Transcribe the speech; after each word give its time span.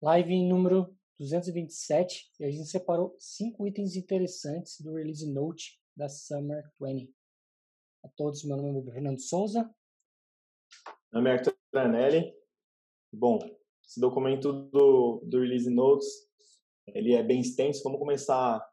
Live 0.00 0.44
número 0.44 0.96
227 1.18 2.30
e 2.38 2.44
a 2.44 2.50
gente 2.52 2.68
separou 2.68 3.16
cinco 3.18 3.66
itens 3.66 3.96
interessantes 3.96 4.80
do 4.80 4.94
Release 4.94 5.28
Note 5.28 5.76
da 5.96 6.08
Summer 6.08 6.62
20. 6.80 7.12
A 8.04 8.08
todos, 8.16 8.44
meu 8.44 8.56
nome 8.56 8.78
é 8.78 8.92
Fernando 8.92 9.20
Souza. 9.20 9.64
Meu 11.12 11.20
nome 11.20 11.30
é 11.30 11.32
Arthur 11.32 11.58
Anelli. 11.74 12.32
Bom, 13.12 13.40
esse 13.84 13.98
documento 13.98 14.52
do, 14.70 15.20
do 15.24 15.40
Release 15.40 15.68
Notes, 15.68 16.06
ele 16.94 17.14
é 17.14 17.22
bem 17.24 17.40
extenso. 17.40 17.82
Vamos 17.82 17.98
começar 17.98 18.64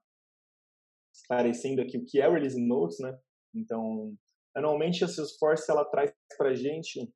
esclarecendo 1.12 1.82
aqui 1.82 1.98
o 1.98 2.06
que 2.06 2.22
é 2.22 2.30
o 2.30 2.34
Release 2.34 2.62
Notes, 2.62 3.00
né? 3.00 3.20
Então, 3.52 4.16
anualmente 4.54 5.04
a 5.04 5.08
Salesforce 5.08 5.72
ela 5.72 5.86
traz 5.86 6.14
para 6.38 6.50
a 6.50 6.56
gente 6.56 7.12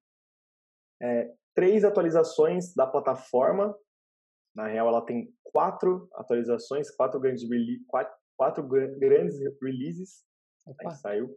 é, 0.99 1.31
três 1.53 1.83
atualizações 1.83 2.73
da 2.73 2.87
plataforma. 2.87 3.77
Na 4.59 4.67
real, 4.67 4.89
ela 4.89 5.05
tem 5.05 5.33
quatro 5.41 6.09
atualizações, 6.13 6.91
quatro 6.91 7.17
grandes, 7.17 7.47
quatro, 7.87 8.13
quatro 8.35 8.67
grandes 8.67 9.39
releases. 9.61 10.25
Aí 10.67 10.91
saiu. 10.95 11.33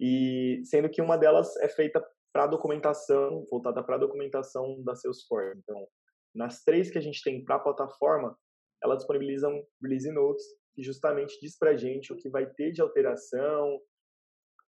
e 0.00 0.60
sendo 0.64 0.90
que 0.90 1.00
uma 1.00 1.16
delas 1.16 1.56
é 1.58 1.68
feita 1.68 2.04
para 2.32 2.48
documentação, 2.48 3.46
voltada 3.48 3.80
para 3.80 3.96
documentação 3.96 4.82
da 4.82 4.96
Salesforce. 4.96 5.56
Então, 5.58 5.86
nas 6.34 6.64
três 6.64 6.90
que 6.90 6.98
a 6.98 7.00
gente 7.00 7.22
tem 7.22 7.44
para 7.44 7.54
a 7.54 7.60
plataforma, 7.60 8.36
ela 8.82 8.96
disponibiliza 8.96 9.48
um 9.48 9.64
release 9.80 10.10
notes 10.10 10.44
que 10.74 10.82
justamente 10.82 11.38
diz 11.40 11.56
para 11.56 11.70
a 11.70 11.76
gente 11.76 12.12
o 12.12 12.16
que 12.16 12.28
vai 12.28 12.44
ter 12.44 12.72
de 12.72 12.82
alteração, 12.82 13.80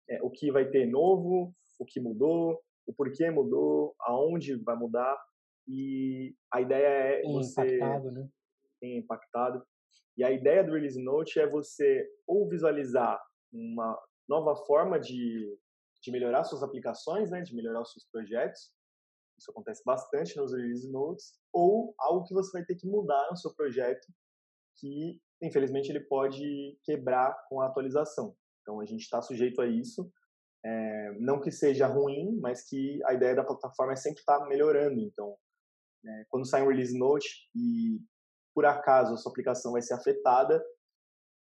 é, 0.08 0.22
o 0.22 0.30
que 0.30 0.52
vai 0.52 0.70
ter 0.70 0.86
novo, 0.86 1.52
o 1.76 1.84
que 1.84 1.98
mudou, 1.98 2.62
o 2.86 2.94
porquê 2.94 3.28
mudou, 3.32 3.96
aonde 3.98 4.54
vai 4.62 4.76
mudar. 4.76 5.20
E 5.66 6.34
a 6.52 6.60
ideia 6.60 6.86
é 6.86 7.22
tem 7.22 7.32
você 7.32 7.76
impactado, 7.76 8.10
né? 8.10 8.28
tem 8.80 8.98
impactado. 8.98 9.64
E 10.16 10.24
a 10.24 10.30
ideia 10.30 10.62
do 10.62 10.72
release 10.72 11.02
note 11.02 11.38
é 11.38 11.46
você 11.46 12.06
ou 12.26 12.48
visualizar 12.48 13.20
uma 13.52 13.98
nova 14.28 14.56
forma 14.66 14.98
de, 14.98 15.58
de 16.02 16.10
melhorar 16.10 16.44
suas 16.44 16.62
aplicações, 16.62 17.30
né, 17.30 17.42
de 17.42 17.54
melhorar 17.54 17.80
os 17.80 17.92
seus 17.92 18.06
projetos. 18.10 18.72
Isso 19.38 19.50
acontece 19.50 19.82
bastante 19.84 20.36
nos 20.36 20.52
release 20.52 20.90
notes, 20.90 21.38
ou 21.52 21.94
algo 21.98 22.24
que 22.24 22.34
você 22.34 22.52
vai 22.52 22.64
ter 22.64 22.76
que 22.76 22.86
mudar 22.86 23.28
no 23.30 23.36
seu 23.36 23.54
projeto, 23.54 24.06
que 24.78 25.20
infelizmente 25.40 25.90
ele 25.90 26.00
pode 26.00 26.78
quebrar 26.84 27.34
com 27.48 27.60
a 27.60 27.66
atualização. 27.66 28.36
Então 28.60 28.80
a 28.80 28.84
gente 28.84 29.00
está 29.00 29.20
sujeito 29.20 29.60
a 29.60 29.66
isso. 29.66 30.10
É, 30.64 31.12
não 31.18 31.40
que 31.40 31.50
seja 31.50 31.88
ruim, 31.88 32.38
mas 32.40 32.68
que 32.68 33.00
a 33.06 33.14
ideia 33.14 33.34
da 33.34 33.44
plataforma 33.44 33.94
é 33.94 33.96
sempre 33.96 34.20
estar 34.20 34.38
tá 34.38 34.46
melhorando. 34.46 35.00
Então, 35.00 35.36
é, 36.04 36.24
quando 36.28 36.48
sai 36.48 36.62
um 36.62 36.68
release 36.68 36.96
note 36.96 37.28
e 37.54 38.00
por 38.54 38.66
acaso 38.66 39.14
a 39.14 39.16
sua 39.16 39.30
aplicação 39.30 39.72
vai 39.72 39.82
ser 39.82 39.94
afetada, 39.94 40.62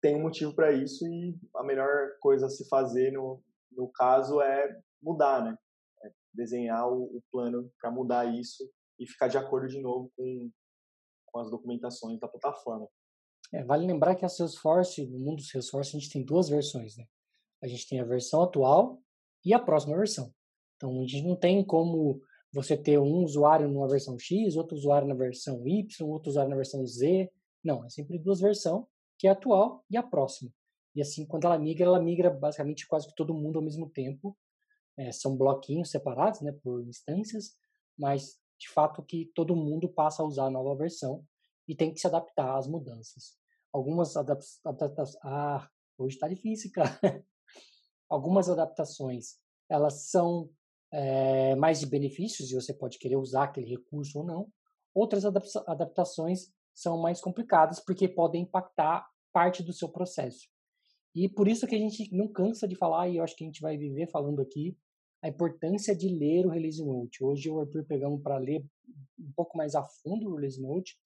tem 0.00 0.16
um 0.16 0.22
motivo 0.22 0.54
para 0.54 0.72
isso 0.72 1.06
e 1.06 1.36
a 1.56 1.62
melhor 1.62 2.10
coisa 2.20 2.46
a 2.46 2.50
se 2.50 2.68
fazer 2.68 3.12
no, 3.12 3.42
no 3.72 3.88
caso 3.88 4.40
é 4.40 4.80
mudar, 5.02 5.44
né? 5.44 5.56
É 6.04 6.10
desenhar 6.32 6.88
o, 6.88 7.04
o 7.04 7.22
plano 7.30 7.70
para 7.80 7.90
mudar 7.90 8.24
isso 8.26 8.68
e 8.98 9.06
ficar 9.06 9.28
de 9.28 9.38
acordo 9.38 9.68
de 9.68 9.80
novo 9.80 10.10
com, 10.16 10.50
com 11.26 11.38
as 11.38 11.50
documentações 11.50 12.18
da 12.18 12.28
plataforma. 12.28 12.88
É, 13.52 13.62
vale 13.64 13.86
lembrar 13.86 14.16
que 14.16 14.24
a 14.24 14.28
Salesforce, 14.28 15.06
no 15.06 15.18
mundo 15.18 15.36
do 15.36 15.42
Salesforce, 15.42 15.96
a 15.96 16.00
gente 16.00 16.12
tem 16.12 16.24
duas 16.24 16.48
versões, 16.48 16.96
né? 16.96 17.04
A 17.62 17.66
gente 17.66 17.88
tem 17.88 18.00
a 18.00 18.04
versão 18.04 18.42
atual 18.42 19.00
e 19.44 19.54
a 19.54 19.58
próxima 19.58 19.96
versão. 19.96 20.32
Então, 20.76 20.90
a 20.98 21.06
gente 21.06 21.22
não 21.22 21.36
tem 21.36 21.64
como 21.64 22.20
você 22.56 22.74
ter 22.74 22.98
um 22.98 23.22
usuário 23.22 23.68
numa 23.68 23.86
versão 23.86 24.18
X, 24.18 24.56
outro 24.56 24.74
usuário 24.74 25.06
na 25.06 25.14
versão 25.14 25.66
Y, 25.66 26.08
outro 26.08 26.30
usuário 26.30 26.48
na 26.48 26.56
versão 26.56 26.86
Z. 26.86 27.30
Não, 27.62 27.84
é 27.84 27.90
sempre 27.90 28.18
duas 28.18 28.40
versões, 28.40 28.82
que 29.18 29.26
é 29.26 29.30
a 29.30 29.34
atual 29.34 29.84
e 29.90 29.96
a 29.96 30.02
próxima. 30.02 30.50
E 30.94 31.02
assim, 31.02 31.26
quando 31.26 31.44
ela 31.44 31.58
migra, 31.58 31.84
ela 31.84 32.00
migra 32.00 32.30
basicamente 32.30 32.88
quase 32.88 33.08
que 33.08 33.14
todo 33.14 33.34
mundo 33.34 33.58
ao 33.58 33.64
mesmo 33.64 33.90
tempo. 33.90 34.34
É, 34.98 35.12
são 35.12 35.36
bloquinhos 35.36 35.90
separados, 35.90 36.40
né, 36.40 36.52
por 36.62 36.82
instâncias, 36.88 37.54
mas 37.98 38.38
de 38.58 38.70
fato 38.70 39.02
que 39.02 39.30
todo 39.34 39.54
mundo 39.54 39.90
passa 39.90 40.22
a 40.22 40.26
usar 40.26 40.46
a 40.46 40.50
nova 40.50 40.74
versão 40.74 41.22
e 41.68 41.76
tem 41.76 41.92
que 41.92 42.00
se 42.00 42.06
adaptar 42.06 42.56
às 42.56 42.66
mudanças. 42.66 43.36
Algumas 43.70 44.16
adaptações. 44.16 45.18
Ah, 45.22 45.68
hoje 45.98 46.14
está 46.14 46.26
difícil, 46.26 46.70
cara. 46.72 46.88
Algumas 48.08 48.48
adaptações 48.48 49.36
elas 49.68 50.08
são 50.08 50.48
é, 50.92 51.54
mais 51.56 51.80
de 51.80 51.86
benefícios 51.86 52.50
e 52.50 52.54
você 52.54 52.72
pode 52.72 52.98
querer 52.98 53.16
usar 53.16 53.44
aquele 53.44 53.68
recurso 53.68 54.18
ou 54.18 54.24
não. 54.24 54.48
Outras 54.94 55.24
adaptações 55.24 56.52
são 56.74 56.98
mais 56.98 57.20
complicadas 57.20 57.80
porque 57.80 58.08
podem 58.08 58.42
impactar 58.42 59.06
parte 59.32 59.62
do 59.62 59.72
seu 59.72 59.88
processo. 59.88 60.48
E 61.14 61.28
por 61.28 61.48
isso 61.48 61.66
que 61.66 61.74
a 61.74 61.78
gente 61.78 62.14
não 62.14 62.28
cansa 62.28 62.68
de 62.68 62.76
falar, 62.76 63.08
e 63.08 63.16
eu 63.16 63.24
acho 63.24 63.34
que 63.36 63.44
a 63.44 63.46
gente 63.46 63.60
vai 63.60 63.76
viver 63.76 64.06
falando 64.10 64.40
aqui, 64.40 64.76
a 65.22 65.28
importância 65.28 65.96
de 65.96 66.08
ler 66.08 66.46
o 66.46 66.50
Release 66.50 66.82
Note. 66.84 67.24
Hoje 67.24 67.48
eu 67.48 67.54
e 67.54 67.56
o 67.56 67.60
Arthur 67.60 67.84
pegamos 67.84 68.22
para 68.22 68.36
ler 68.36 68.64
um 69.18 69.32
pouco 69.34 69.56
mais 69.56 69.74
a 69.74 69.82
fundo 69.82 70.28
o 70.28 70.34
Release 70.34 70.60
Note 70.60 70.96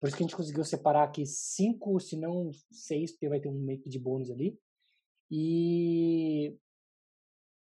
por 0.00 0.06
isso 0.06 0.16
que 0.16 0.22
a 0.22 0.26
gente 0.26 0.36
conseguiu 0.36 0.64
separar 0.64 1.04
aqui 1.04 1.26
cinco, 1.26 1.98
se 1.98 2.16
não 2.16 2.50
seis, 2.70 3.10
porque 3.10 3.28
vai 3.28 3.40
ter 3.40 3.48
um 3.48 3.58
make 3.58 3.88
de 3.88 3.98
bônus 3.98 4.30
ali. 4.30 4.56
E 5.30 6.56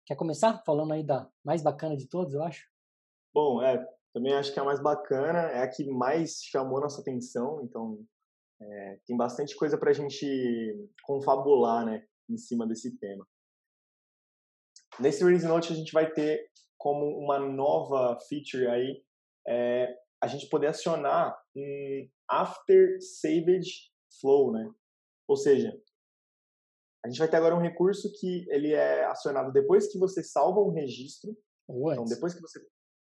quer 0.05 0.15
começar 0.15 0.61
falando 0.65 0.93
aí 0.93 1.03
da 1.03 1.29
mais 1.43 1.61
bacana 1.61 1.95
de 1.95 2.07
todos, 2.07 2.33
eu 2.33 2.43
acho? 2.43 2.69
Bom, 3.33 3.61
é, 3.61 3.85
também 4.13 4.33
acho 4.33 4.53
que 4.53 4.59
a 4.59 4.63
mais 4.63 4.81
bacana 4.81 5.39
é 5.49 5.61
a 5.61 5.69
que 5.69 5.85
mais 5.89 6.41
chamou 6.43 6.81
nossa 6.81 7.01
atenção, 7.01 7.61
então 7.63 8.03
é, 8.61 8.99
tem 9.05 9.15
bastante 9.15 9.55
coisa 9.55 9.77
para 9.77 9.89
a 9.89 9.93
gente 9.93 10.89
confabular, 11.03 11.85
né, 11.85 12.05
em 12.29 12.37
cima 12.37 12.67
desse 12.67 12.97
tema. 12.97 13.27
Nesse 14.99 15.23
Release 15.23 15.47
Note 15.47 15.71
a 15.71 15.75
gente 15.75 15.91
vai 15.91 16.11
ter 16.11 16.49
como 16.77 17.05
uma 17.17 17.39
nova 17.39 18.19
feature 18.27 18.67
aí 18.67 19.03
é, 19.47 19.95
a 20.21 20.27
gente 20.27 20.49
poder 20.49 20.67
acionar 20.67 21.35
um 21.55 22.09
after 22.29 22.97
saved 23.01 23.67
flow, 24.19 24.51
né? 24.51 24.69
Ou 25.27 25.35
seja, 25.35 25.75
a 27.03 27.09
gente 27.09 27.19
vai 27.19 27.27
ter 27.27 27.37
agora 27.37 27.55
um 27.55 27.61
recurso 27.61 28.11
que 28.19 28.45
ele 28.49 28.73
é 28.73 29.05
acionado 29.05 29.51
depois 29.51 29.87
que 29.87 29.97
você 29.97 30.23
salva 30.23 30.59
um 30.59 30.71
registro. 30.71 31.35
Ou 31.67 31.91
então, 31.91 32.05
depois 32.05 32.33
que 32.33 32.41
você 32.41 32.59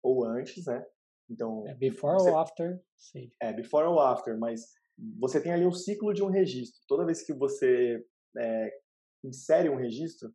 ou 0.01 0.25
antes, 0.25 0.65
né? 0.65 0.85
Então, 1.29 1.67
é 1.67 1.73
before 1.75 2.15
você, 2.15 2.29
ou 2.29 2.37
after 2.37 2.81
save. 2.97 3.33
É, 3.41 3.53
before 3.53 3.87
ou 3.87 3.99
after, 3.99 4.37
mas 4.37 4.73
você 5.19 5.41
tem 5.41 5.53
ali 5.53 5.65
um 5.65 5.71
ciclo 5.71 6.13
de 6.13 6.23
um 6.23 6.29
registro. 6.29 6.81
Toda 6.87 7.05
vez 7.05 7.21
que 7.21 7.33
você 7.33 8.05
é, 8.37 8.79
insere 9.23 9.69
um 9.69 9.77
registro, 9.77 10.33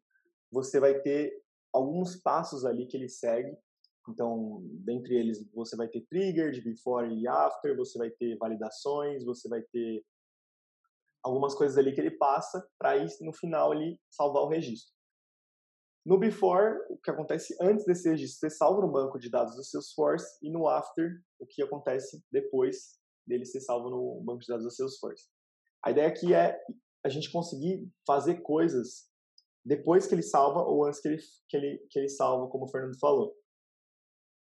você 0.51 0.81
vai 0.81 1.01
ter 1.01 1.33
alguns 1.73 2.17
passos 2.17 2.65
ali 2.65 2.87
que 2.87 2.97
ele 2.97 3.09
segue 3.09 3.57
então, 4.09 4.63
dentre 4.63 5.15
eles, 5.15 5.47
você 5.53 5.77
vai 5.77 5.87
ter 5.87 6.01
trigger 6.09 6.51
de 6.51 6.63
before 6.63 7.13
e 7.13 7.29
after, 7.29 7.77
você 7.77 7.99
vai 7.99 8.11
ter 8.11 8.37
validações, 8.39 9.25
você 9.25 9.49
vai 9.49 9.63
ter 9.71 10.03
algumas 11.25 11.55
coisas 11.55 11.77
ali 11.77 11.93
que 11.93 12.01
ele 12.01 12.17
passa 12.17 12.67
para 12.79 12.97
ir 12.97 13.09
no 13.21 13.33
final 13.33 13.73
ali 13.73 13.99
salvar 14.11 14.43
o 14.43 14.49
registro. 14.49 14.93
No 16.07 16.19
before, 16.19 16.79
o 16.89 16.97
que 16.97 17.11
acontece 17.11 17.55
antes 17.61 17.85
desse 17.85 18.09
registro, 18.09 18.41
você 18.41 18.57
salva 18.57 18.81
no 18.81 18.91
banco 18.91 19.19
de 19.19 19.31
dados 19.31 19.55
do 19.57 19.63
Salesforce 19.63 20.39
e 20.43 20.51
no 20.51 20.67
after, 20.67 21.21
o 21.39 21.47
que 21.47 21.63
acontece 21.63 22.23
depois 22.33 22.99
dele 23.27 23.45
ser 23.45 23.61
salvo 23.61 23.91
no 23.91 24.23
banco 24.25 24.41
de 24.41 24.47
dados 24.47 24.65
do 24.65 24.71
Salesforce. 24.71 25.27
A 25.85 25.91
ideia 25.91 26.09
aqui 26.09 26.33
é 26.33 26.59
a 27.05 27.09
gente 27.09 27.31
conseguir 27.31 27.87
fazer 28.07 28.41
coisas 28.41 29.07
depois 29.65 30.07
que 30.07 30.15
ele 30.15 30.23
salva 30.23 30.63
ou 30.63 30.87
antes 30.87 31.01
que 31.01 31.09
ele, 31.09 31.19
que 31.49 31.57
ele, 31.57 31.87
que 31.91 31.99
ele 31.99 32.09
salva, 32.09 32.49
como 32.49 32.65
o 32.65 32.69
Fernando 32.69 32.99
falou. 32.99 33.35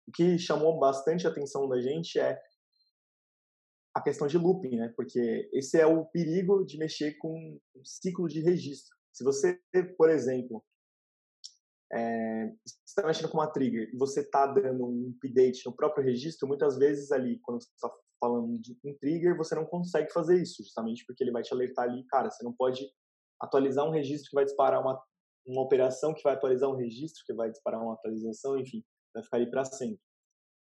O 0.06 0.12
que 0.12 0.38
chamou 0.38 0.78
bastante 0.78 1.26
a 1.26 1.30
atenção 1.30 1.68
da 1.68 1.80
gente 1.80 2.18
é 2.18 2.40
a 3.94 4.00
questão 4.00 4.26
de 4.26 4.38
looping, 4.38 4.76
né? 4.76 4.92
Porque 4.96 5.48
esse 5.52 5.78
é 5.78 5.86
o 5.86 6.04
perigo 6.06 6.64
de 6.64 6.78
mexer 6.78 7.16
com 7.18 7.58
um 7.76 7.84
ciclo 7.84 8.28
de 8.28 8.40
registro. 8.40 8.96
Se 9.12 9.24
você, 9.24 9.60
por 9.96 10.08
exemplo, 10.10 10.64
é, 11.92 12.52
está 12.86 13.04
mexendo 13.04 13.28
com 13.28 13.38
uma 13.38 13.50
trigger 13.50 13.90
e 13.92 13.96
você 13.96 14.20
está 14.20 14.46
dando 14.46 14.86
um 14.86 15.12
update 15.16 15.66
no 15.66 15.74
próprio 15.74 16.04
registro, 16.04 16.46
muitas 16.46 16.78
vezes 16.78 17.10
ali, 17.10 17.40
quando 17.40 17.62
você 17.62 17.70
está 17.74 17.90
falando 18.20 18.58
de 18.60 18.78
um 18.84 18.96
trigger, 18.98 19.36
você 19.36 19.54
não 19.54 19.66
consegue 19.66 20.12
fazer 20.12 20.40
isso, 20.40 20.62
justamente 20.62 21.04
porque 21.04 21.24
ele 21.24 21.32
vai 21.32 21.42
te 21.42 21.52
alertar 21.52 21.86
ali, 21.86 22.04
cara, 22.06 22.30
você 22.30 22.44
não 22.44 22.52
pode 22.52 22.86
atualizar 23.40 23.84
um 23.86 23.90
registro 23.90 24.30
que 24.30 24.36
vai 24.36 24.44
disparar 24.44 24.80
uma, 24.80 25.02
uma 25.46 25.62
operação 25.62 26.14
que 26.14 26.22
vai 26.22 26.34
atualizar 26.34 26.70
um 26.70 26.76
registro, 26.76 27.24
que 27.26 27.32
vai 27.32 27.50
disparar 27.50 27.82
uma 27.82 27.94
atualização, 27.94 28.58
enfim 28.58 28.84
vai 29.12 29.22
ficar 29.22 29.36
ali 29.36 29.50
para 29.50 29.64
sempre. 29.64 30.00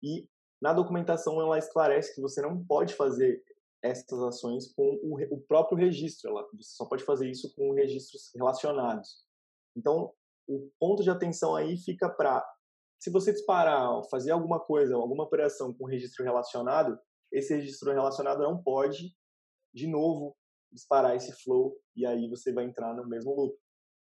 E 0.03 0.29
na 0.65 0.73
documentação 0.73 1.39
ela 1.43 1.59
esclarece 1.59 2.15
que 2.15 2.23
você 2.23 2.41
não 2.41 2.65
pode 2.65 2.95
fazer 2.95 3.45
essas 3.83 4.19
ações 4.23 4.73
com 4.73 4.99
o, 5.03 5.35
o 5.35 5.41
próprio 5.43 5.77
registro, 5.77 6.31
ela, 6.31 6.49
você 6.55 6.75
só 6.75 6.87
pode 6.87 7.05
fazer 7.05 7.31
isso 7.31 7.55
com 7.55 7.75
registros 7.75 8.31
relacionados. 8.35 9.27
Então, 9.77 10.11
o 10.49 10.71
ponto 10.81 11.03
de 11.03 11.11
atenção 11.11 11.55
aí 11.55 11.77
fica 11.77 12.09
para 12.09 12.43
se 12.99 13.11
você 13.11 13.31
disparar, 13.31 14.03
fazer 14.09 14.31
alguma 14.31 14.59
coisa, 14.59 14.95
alguma 14.95 15.25
operação 15.25 15.75
com 15.75 15.85
registro 15.85 16.25
relacionado, 16.25 16.99
esse 17.31 17.55
registro 17.55 17.93
relacionado 17.93 18.43
não 18.43 18.57
pode, 18.57 19.15
de 19.75 19.87
novo, 19.87 20.35
disparar 20.73 21.15
esse 21.15 21.31
flow 21.43 21.77
e 21.95 22.07
aí 22.07 22.27
você 22.27 22.55
vai 22.55 22.65
entrar 22.65 22.95
no 22.95 23.07
mesmo 23.07 23.35
loop. 23.35 23.55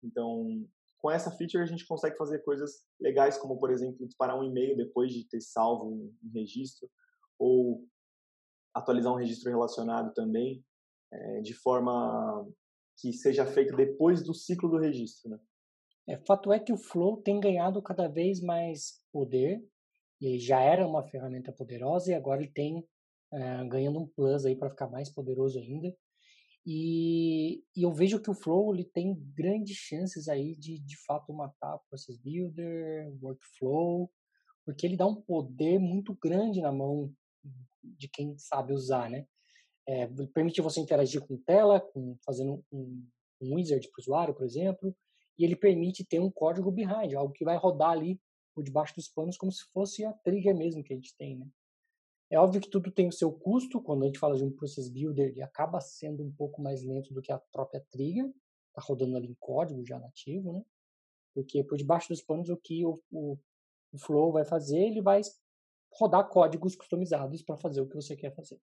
Então, 0.03 0.69
com 1.05 1.11
essa 1.11 1.31
feature 1.31 1.63
a 1.63 1.67
gente 1.67 1.87
consegue 1.87 2.17
fazer 2.17 2.39
coisas 2.39 2.83
legais, 2.99 3.37
como 3.37 3.59
por 3.59 3.71
exemplo, 3.71 4.07
disparar 4.07 4.41
um 4.41 4.43
e-mail 4.43 4.75
depois 4.75 5.13
de 5.13 5.29
ter 5.29 5.43
salvo 5.43 5.87
um, 5.87 6.31
registro, 6.33 6.89
ou 7.39 7.87
atualizar 8.73 9.13
um 9.13 9.19
registro 9.19 9.51
relacionado 9.51 10.15
também, 10.15 10.65
é, 11.13 11.43
de 11.43 11.53
forma 11.53 12.49
que 12.97 13.13
seja 13.13 13.45
feito 13.45 13.77
depois 13.77 14.25
do 14.25 14.33
ciclo 14.33 14.71
do 14.71 14.79
registro. 14.79 15.29
Né? 15.29 15.39
É, 16.09 16.17
fato 16.27 16.51
é 16.51 16.59
que 16.59 16.73
o 16.73 16.79
Flow 16.79 17.21
tem 17.21 17.39
ganhado 17.39 17.83
cada 17.83 18.09
vez 18.09 18.41
mais 18.41 19.05
poder, 19.13 19.63
ele 20.23 20.39
já 20.39 20.63
era 20.63 20.89
uma 20.89 21.07
ferramenta 21.07 21.53
poderosa 21.53 22.13
e 22.13 22.15
agora 22.15 22.41
ele 22.41 22.51
tem 22.51 22.83
é, 23.31 23.63
ganhando 23.69 24.01
um 24.01 24.07
plus 24.07 24.47
aí 24.47 24.57
para 24.57 24.71
ficar 24.71 24.89
mais 24.89 25.13
poderoso 25.13 25.59
ainda. 25.59 25.95
E, 26.67 27.63
e, 27.77 27.83
eu 27.83 27.93
vejo 27.93 28.21
que 28.21 28.31
o 28.31 28.35
Flow 28.35 28.75
ele 28.75 28.85
tem 28.85 29.15
grandes 29.35 29.77
chances 29.77 30.29
aí 30.29 30.57
de 30.57 30.79
de 30.79 30.97
fato 31.05 31.33
matar 31.33 31.79
Process 31.91 32.17
Builder, 32.17 33.13
Workflow, 33.23 34.11
porque 34.65 34.87
ele 34.87 34.97
dá 34.97 35.07
um 35.07 35.21
poder 35.21 35.79
muito 35.79 36.15
grande 36.15 36.63
na 36.63 36.73
mão 36.73 37.13
de 37.83 38.09
quem 38.09 38.37
sabe 38.39 38.73
usar, 38.73 39.11
né? 39.11 39.27
É, 39.87 40.07
permite 40.33 40.63
você 40.63 40.81
interagir 40.81 41.21
com 41.21 41.37
tela, 41.37 41.79
com, 41.79 42.17
fazendo 42.25 42.65
um, 42.73 43.07
um 43.43 43.55
wizard 43.57 43.87
para 43.89 44.01
o 44.01 44.03
usuário, 44.03 44.35
por 44.35 44.47
exemplo, 44.47 44.97
e 45.39 45.45
ele 45.45 45.55
permite 45.55 46.03
ter 46.03 46.19
um 46.19 46.31
código 46.31 46.71
behind, 46.71 47.13
algo 47.13 47.35
que 47.35 47.45
vai 47.45 47.59
rodar 47.59 47.91
ali 47.91 48.19
por 48.55 48.65
debaixo 48.65 48.95
dos 48.95 49.09
panos 49.09 49.37
como 49.37 49.53
se 49.53 49.65
fosse 49.73 50.05
a 50.05 50.13
trigger 50.13 50.57
mesmo 50.57 50.83
que 50.83 50.95
a 50.95 50.97
gente 50.97 51.15
tem, 51.17 51.37
né? 51.37 51.47
É 52.35 52.39
óbvio 52.39 52.61
que 52.61 52.69
tudo 52.69 52.91
tem 52.91 53.07
o 53.07 53.13
seu 53.13 53.31
custo, 53.31 53.81
quando 53.81 54.03
a 54.03 54.07
gente 54.07 54.19
fala 54.19 54.37
de 54.37 54.43
um 54.43 54.51
process 54.51 54.89
builder, 54.89 55.29
ele 55.29 55.41
acaba 55.41 55.81
sendo 55.81 56.25
um 56.25 56.33
pouco 56.33 56.61
mais 56.61 56.83
lento 56.83 57.15
do 57.15 57.23
que 57.23 57.31
a 57.31 57.39
própria 57.39 57.81
trigger, 57.93 58.29
tá 58.73 58.83
rodando 58.83 59.17
ali 59.17 59.29
em 59.29 59.37
código 59.39 59.87
já 59.87 60.01
nativo, 60.01 60.53
né? 60.53 60.65
Porque 61.33 61.63
por 61.63 61.79
debaixo 61.79 62.09
dos 62.09 62.21
panos 62.21 62.49
o 62.49 62.57
que 62.57 62.85
o, 62.85 63.01
o, 63.13 63.39
o 63.93 63.99
Flow 63.99 64.33
vai 64.33 64.45
fazer, 64.45 64.81
ele 64.81 65.01
vai 65.01 65.21
rodar 65.93 66.29
códigos 66.29 66.75
customizados 66.75 67.41
para 67.41 67.57
fazer 67.57 67.81
o 67.81 67.89
que 67.89 67.95
você 67.95 68.17
quer 68.17 68.35
fazer. 68.35 68.61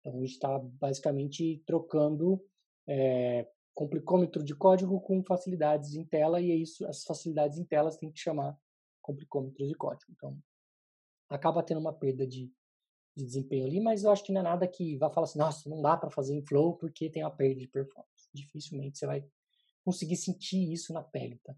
Então 0.00 0.12
a 0.12 0.20
gente 0.20 0.32
está 0.32 0.58
basicamente 0.58 1.62
trocando 1.66 2.44
é, 2.86 3.48
complicômetro 3.72 4.44
de 4.44 4.54
código 4.54 5.00
com 5.00 5.24
facilidades 5.24 5.94
em 5.94 6.04
tela 6.04 6.38
e 6.38 6.50
é 6.50 6.54
isso, 6.54 6.86
as 6.86 7.02
facilidades 7.02 7.56
em 7.56 7.64
telas 7.64 7.96
tem 7.96 8.12
que 8.12 8.20
chamar 8.20 8.54
complicômetros 9.00 9.66
de 9.66 9.74
código. 9.74 10.12
Então 10.12 10.38
acaba 11.30 11.62
tendo 11.62 11.80
uma 11.80 11.94
perda 11.94 12.26
de 12.26 12.52
de 13.16 13.24
desempenho 13.24 13.66
ali, 13.66 13.80
mas 13.80 14.04
eu 14.04 14.10
acho 14.10 14.22
que 14.22 14.30
não 14.32 14.42
é 14.42 14.44
nada 14.44 14.68
que 14.68 14.96
vá 14.98 15.10
falar 15.10 15.24
assim, 15.24 15.38
nossa, 15.38 15.68
não 15.70 15.80
dá 15.80 15.96
para 15.96 16.10
fazer 16.10 16.34
em 16.34 16.44
flow 16.44 16.76
porque 16.76 17.08
tem 17.08 17.22
uma 17.24 17.34
perda 17.34 17.60
de 17.60 17.66
performance. 17.66 18.28
Dificilmente 18.34 18.98
você 18.98 19.06
vai 19.06 19.24
conseguir 19.82 20.16
sentir 20.16 20.70
isso 20.70 20.92
na 20.92 21.02
pele, 21.02 21.40
tá? 21.42 21.56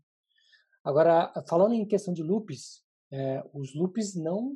Agora, 0.85 1.33
falando 1.49 1.75
em 1.75 1.85
questão 1.85 2.15
de 2.15 2.23
loops, 2.23 2.85
é, 3.11 3.43
os 3.53 3.75
loops 3.75 4.15
não 4.15 4.55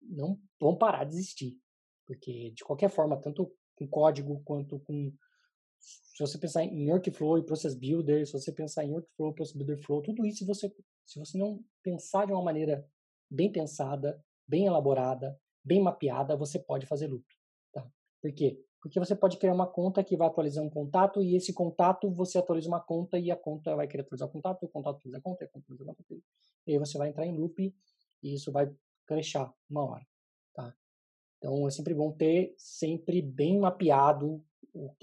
não 0.00 0.38
vão 0.60 0.76
parar 0.76 1.04
de 1.04 1.14
existir, 1.14 1.58
porque 2.06 2.50
de 2.50 2.64
qualquer 2.64 2.90
forma, 2.90 3.20
tanto 3.20 3.54
com 3.76 3.86
código 3.86 4.42
quanto 4.44 4.80
com 4.80 5.12
se 5.78 6.20
você 6.20 6.38
pensar 6.38 6.64
em 6.64 6.90
workflow 6.90 7.38
e 7.38 7.44
process 7.44 7.74
builder, 7.74 8.26
se 8.26 8.32
você 8.32 8.52
pensar 8.52 8.84
em 8.84 8.92
workflow, 8.92 9.32
process 9.34 9.54
builder 9.54 9.78
flow, 9.82 10.02
tudo 10.02 10.24
isso 10.24 10.38
se 10.38 10.46
você 10.46 10.74
se 11.04 11.18
você 11.18 11.36
não 11.36 11.62
pensar 11.82 12.26
de 12.26 12.32
uma 12.32 12.42
maneira 12.42 12.86
bem 13.30 13.50
pensada, 13.50 14.22
bem 14.46 14.66
elaborada, 14.66 15.38
bem 15.64 15.80
mapeada, 15.80 16.36
você 16.36 16.58
pode 16.58 16.86
fazer 16.86 17.06
loop. 17.06 17.24
Tá? 17.72 17.86
Por 18.20 18.32
quê? 18.32 18.58
Porque 18.80 18.98
você 18.98 19.14
pode 19.14 19.36
criar 19.36 19.54
uma 19.54 19.66
conta 19.66 20.02
que 20.02 20.16
vai 20.16 20.26
atualizar 20.26 20.64
um 20.64 20.68
contato 20.68 21.22
e 21.22 21.36
esse 21.36 21.52
contato 21.52 22.10
você 22.10 22.38
atualiza 22.38 22.68
uma 22.68 22.80
conta 22.80 23.16
e 23.18 23.30
a 23.30 23.36
conta 23.36 23.76
vai 23.76 23.86
querer 23.86 24.02
atualizar 24.02 24.28
o 24.28 24.32
contato, 24.32 24.64
o 24.64 24.68
contato 24.68 24.96
atualiza 24.96 25.18
a 25.18 25.20
conta, 25.20 25.44
a 25.44 25.48
conta 25.48 25.64
atualiza 25.64 25.92
a 25.92 25.94
conta. 25.94 26.14
E 26.66 26.72
aí 26.72 26.78
você 26.78 26.98
vai 26.98 27.08
entrar 27.08 27.24
em 27.24 27.36
loop 27.36 27.74
e 28.22 28.34
isso 28.34 28.50
vai 28.50 28.74
crechar 29.06 29.54
uma 29.70 29.84
hora. 29.84 30.06
Tá? 30.52 30.74
Então 31.38 31.66
é 31.66 31.70
sempre 31.70 31.94
bom 31.94 32.10
ter 32.10 32.54
sempre 32.58 33.22
bem 33.22 33.58
mapeado 33.58 34.44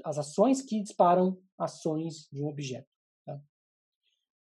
as 0.03 0.17
ações 0.17 0.61
que 0.61 0.81
disparam 0.81 1.41
ações 1.57 2.27
de 2.31 2.43
um 2.43 2.47
objeto. 2.47 2.89
Tá? 3.25 3.41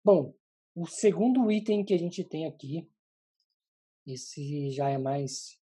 Bom, 0.05 0.35
o 0.75 0.87
segundo 0.87 1.51
item 1.51 1.85
que 1.85 1.95
a 1.95 1.99
gente 1.99 2.25
tem 2.25 2.47
aqui, 2.47 2.91
esse 4.07 4.71
já 4.71 4.91
é 4.91 4.99
mais 4.99 5.62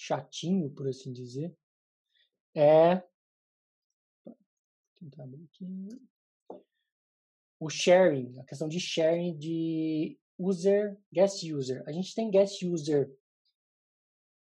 chatinho, 0.00 0.70
por 0.70 0.88
assim 0.88 1.12
dizer, 1.12 1.54
é 2.54 3.02
o 7.58 7.68
sharing, 7.68 8.38
a 8.38 8.44
questão 8.44 8.66
de 8.66 8.80
sharing 8.80 9.36
de 9.36 10.18
user, 10.38 10.98
guest 11.12 11.42
user. 11.44 11.84
A 11.86 11.92
gente 11.92 12.14
tem 12.14 12.30
guest 12.30 12.62
user 12.62 13.14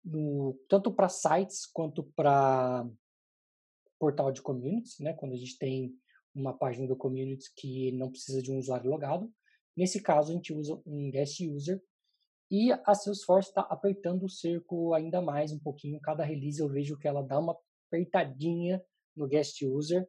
no, 0.05 0.59
tanto 0.69 0.93
para 0.93 1.09
sites 1.09 1.65
quanto 1.67 2.03
para 2.03 2.89
portal 3.99 4.33
de 4.33 4.43
communities, 4.43 4.99
né? 4.99 5.12
Quando 5.15 5.35
a 5.35 5.37
gente 5.39 5.56
tem 5.56 5.97
uma 6.35 6.53
página 6.53 6.89
do 6.89 6.97
communities 6.97 7.49
que 7.49 7.93
não 7.93 8.11
precisa 8.11 8.43
de 8.43 8.51
um 8.51 8.59
usuário 8.59 8.91
logado. 8.91 9.33
Nesse 9.77 10.03
caso, 10.03 10.33
a 10.33 10.35
gente 10.35 10.53
usa 10.53 10.81
um 10.85 11.11
guest 11.11 11.41
user 11.41 11.81
e 12.50 12.73
a 12.73 12.94
Salesforce 12.94 13.49
está 13.49 13.62
apertando 13.62 14.25
o 14.25 14.29
cerco 14.29 14.93
ainda 14.94 15.20
mais 15.20 15.52
um 15.52 15.58
pouquinho. 15.58 16.00
Cada 16.00 16.25
release 16.25 16.61
eu 16.61 16.69
vejo 16.69 16.99
que 16.99 17.08
ela 17.08 17.23
dá 17.23 17.38
uma 17.38 17.56
apertadinha 17.88 18.82
no 19.17 19.26
guest 19.26 19.62
user. 19.62 20.08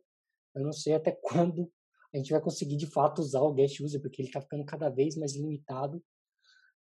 Eu 0.54 0.64
não 0.64 0.72
sei 0.72 0.94
até 0.94 1.12
quando 1.22 1.72
a 2.14 2.18
gente 2.18 2.32
vai 2.32 2.42
conseguir 2.42 2.78
de 2.78 2.88
fato 2.88 3.20
usar 3.20 3.42
o 3.42 3.54
guest 3.54 3.80
user, 3.80 4.02
porque 4.02 4.22
ele 4.22 4.30
está 4.30 4.42
ficando 4.42 4.66
cada 4.66 4.90
vez 4.90 5.16
mais 5.16 5.36
limitado. 5.36 6.04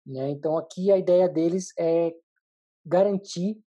Né? 0.05 0.29
Então 0.29 0.57
aqui 0.57 0.91
a 0.91 0.97
ideia 0.97 1.29
deles 1.29 1.73
é 1.77 2.13
garantir 2.85 3.61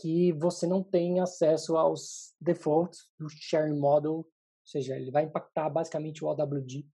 que 0.00 0.32
você 0.32 0.66
não 0.66 0.82
tem 0.82 1.20
acesso 1.20 1.76
aos 1.76 2.34
defaults 2.40 3.08
do 3.18 3.28
sharing 3.28 3.78
model, 3.78 4.12
ou 4.12 4.26
seja, 4.64 4.96
ele 4.96 5.10
vai 5.10 5.24
impactar 5.24 5.68
basicamente 5.68 6.24
o 6.24 6.28
OWD. 6.28 6.86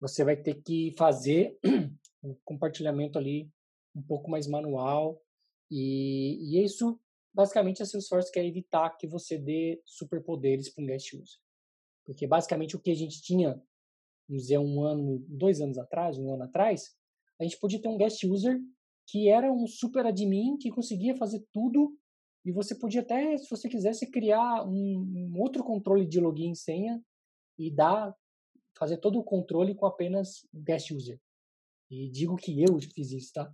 Você 0.00 0.24
vai 0.24 0.36
ter 0.36 0.54
que 0.62 0.94
fazer 0.96 1.58
um 2.26 2.36
compartilhamento 2.44 3.18
ali 3.18 3.50
um 3.94 4.02
pouco 4.02 4.30
mais 4.30 4.46
manual. 4.46 5.20
E, 5.70 6.38
e 6.40 6.64
isso, 6.64 7.00
basicamente, 7.32 7.82
a 7.82 7.86
Salesforce 7.86 8.30
quer 8.30 8.44
evitar 8.44 8.96
que 8.96 9.06
você 9.06 9.38
dê 9.38 9.80
superpoderes 9.84 10.68
para 10.68 10.84
um 10.84 10.86
guest 10.86 11.12
user. 11.14 11.38
Porque, 12.04 12.26
basicamente, 12.26 12.76
o 12.76 12.80
que 12.80 12.90
a 12.90 12.94
gente 12.94 13.20
tinha, 13.22 13.60
vamos 14.28 14.42
dizer, 14.42 14.58
um 14.58 14.82
ano, 14.82 15.24
dois 15.28 15.60
anos 15.60 15.78
atrás, 15.78 16.18
um 16.18 16.32
ano 16.32 16.44
atrás, 16.44 16.94
a 17.40 17.44
gente 17.44 17.58
podia 17.58 17.80
ter 17.80 17.88
um 17.88 17.98
guest 17.98 18.22
user 18.24 18.60
que 19.08 19.28
era 19.28 19.52
um 19.52 19.66
super 19.66 20.04
admin 20.04 20.56
que 20.56 20.70
conseguia 20.70 21.16
fazer 21.16 21.44
tudo 21.52 21.96
e 22.44 22.52
você 22.52 22.74
podia 22.76 23.00
até, 23.00 23.36
se 23.36 23.50
você 23.50 23.68
quisesse, 23.68 24.08
criar 24.08 24.64
um, 24.64 25.32
um 25.34 25.40
outro 25.40 25.64
controle 25.64 26.06
de 26.06 26.20
login 26.20 26.52
e 26.52 26.56
senha 26.56 27.02
e 27.58 27.70
dar, 27.72 28.14
fazer 28.78 28.98
todo 28.98 29.18
o 29.18 29.24
controle 29.24 29.74
com 29.74 29.84
apenas 29.84 30.46
guest 30.54 30.92
user. 30.92 31.20
E 31.90 32.10
digo 32.10 32.36
que 32.36 32.62
eu 32.62 32.78
fiz 32.80 33.12
isso, 33.12 33.32
tá? 33.34 33.52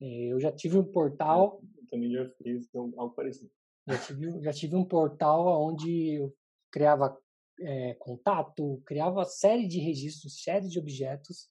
É, 0.00 0.32
eu 0.32 0.40
já 0.40 0.52
tive 0.52 0.78
um 0.78 0.84
portal. 0.84 1.60
Eu 1.76 1.86
também 1.88 2.12
já 2.12 2.28
fiz 2.42 2.68
algo 2.74 3.10
parecido. 3.14 3.50
Já 3.86 3.98
tive, 3.98 4.42
já 4.42 4.52
tive 4.52 4.76
um 4.76 4.84
portal 4.84 5.62
onde 5.62 6.16
eu 6.16 6.34
criava 6.70 7.16
é, 7.60 7.94
contato, 7.94 8.82
criava 8.84 9.24
série 9.24 9.66
de 9.66 9.78
registros, 9.78 10.42
série 10.42 10.68
de 10.68 10.78
objetos, 10.78 11.48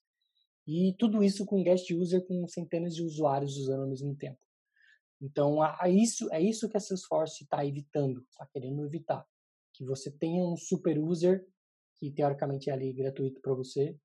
e 0.66 0.94
tudo 0.98 1.22
isso 1.22 1.44
com 1.44 1.62
guest 1.62 1.90
user 1.90 2.24
com 2.26 2.46
centenas 2.46 2.94
de 2.94 3.02
usuários 3.02 3.56
usando 3.56 3.82
ao 3.82 3.88
mesmo 3.88 4.14
tempo. 4.14 4.38
Então, 5.20 5.60
a, 5.60 5.76
a 5.80 5.88
isso, 5.88 6.32
é 6.32 6.40
isso 6.40 6.68
que 6.68 6.76
a 6.76 6.80
Salesforce 6.80 7.42
está 7.42 7.64
evitando, 7.64 8.24
está 8.30 8.46
querendo 8.46 8.84
evitar. 8.84 9.26
Que 9.74 9.84
você 9.84 10.10
tenha 10.10 10.44
um 10.44 10.56
super 10.56 10.98
user, 10.98 11.44
que 11.96 12.10
teoricamente 12.10 12.70
é 12.70 12.72
ali 12.72 12.92
gratuito 12.92 13.40
para 13.40 13.54
você, 13.54 13.96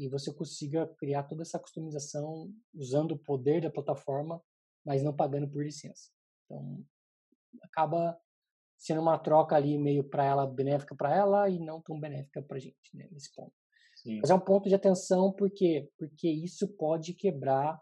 e 0.00 0.08
você 0.08 0.32
consiga 0.32 0.86
criar 0.98 1.24
toda 1.24 1.42
essa 1.42 1.58
customização 1.58 2.50
usando 2.74 3.12
o 3.12 3.18
poder 3.18 3.60
da 3.60 3.70
plataforma, 3.70 4.42
mas 4.82 5.02
não 5.02 5.14
pagando 5.14 5.46
por 5.46 5.62
licença. 5.62 6.08
Então, 6.44 6.82
acaba 7.62 8.18
sendo 8.78 9.02
uma 9.02 9.18
troca 9.18 9.54
ali 9.54 9.76
meio 9.76 10.02
para 10.02 10.24
ela 10.24 10.46
benéfica 10.46 10.96
para 10.96 11.14
ela 11.14 11.50
e 11.50 11.58
não 11.58 11.82
tão 11.82 12.00
benéfica 12.00 12.40
para 12.40 12.56
a 12.56 12.60
gente 12.60 12.96
né, 12.96 13.08
nesse 13.12 13.30
ponto. 13.34 13.52
Sim. 13.94 14.20
Mas 14.22 14.30
é 14.30 14.34
um 14.34 14.40
ponto 14.40 14.70
de 14.70 14.74
atenção 14.74 15.34
porque 15.34 15.90
porque 15.98 16.30
isso 16.30 16.66
pode 16.78 17.12
quebrar 17.12 17.78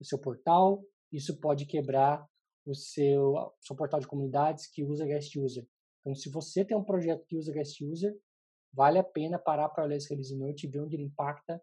o 0.00 0.04
seu 0.04 0.18
portal, 0.18 0.84
isso 1.12 1.38
pode 1.38 1.66
quebrar 1.66 2.26
o 2.66 2.74
seu, 2.74 3.34
o 3.34 3.54
seu 3.60 3.76
portal 3.76 4.00
de 4.00 4.08
comunidades 4.08 4.66
que 4.66 4.82
usa 4.82 5.06
guest 5.06 5.36
user. 5.36 5.64
Então, 6.00 6.16
se 6.16 6.28
você 6.28 6.64
tem 6.64 6.76
um 6.76 6.84
projeto 6.84 7.24
que 7.26 7.36
usa 7.36 7.52
guest 7.52 7.80
user, 7.80 8.12
vale 8.72 8.98
a 8.98 9.04
pena 9.04 9.38
parar 9.38 9.68
para 9.68 9.84
olhar 9.84 9.96
esse 9.96 10.08
release 10.08 10.34
note 10.36 10.66
e 10.66 10.70
ver 10.70 10.80
onde 10.80 10.96
ele 10.96 11.04
impacta. 11.04 11.62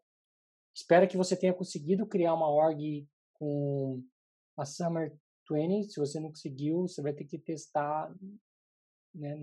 Espero 0.75 1.07
que 1.07 1.17
você 1.17 1.35
tenha 1.35 1.53
conseguido 1.53 2.05
criar 2.05 2.33
uma 2.33 2.49
org 2.49 3.07
com 3.33 4.03
a 4.57 4.65
Summer 4.65 5.15
20, 5.49 5.91
se 5.91 5.99
você 5.99 6.19
não 6.19 6.29
conseguiu, 6.29 6.81
você 6.81 7.01
vai 7.01 7.13
ter 7.13 7.25
que 7.25 7.39
testar 7.39 8.13
né, 9.13 9.35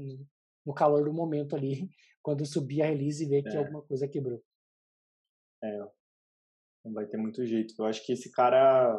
no 0.64 0.75
calor 0.75 1.04
do 1.04 1.12
momento 1.12 1.56
ali, 1.56 1.88
quando 2.23 2.47
subir 2.47 2.83
a 2.83 2.87
release 2.87 3.25
e 3.25 3.28
ver 3.28 3.42
que 3.42 3.56
é. 3.56 3.59
alguma 3.59 3.83
coisa 3.83 4.09
quebrou. 4.09 4.42
É, 5.62 5.78
não 6.85 6.92
vai 6.92 7.06
ter 7.06 7.16
muito 7.16 7.44
jeito. 7.47 7.75
Eu 7.78 7.87
acho 7.87 8.04
que 8.04 8.12
esse 8.12 8.30
cara. 8.30 8.94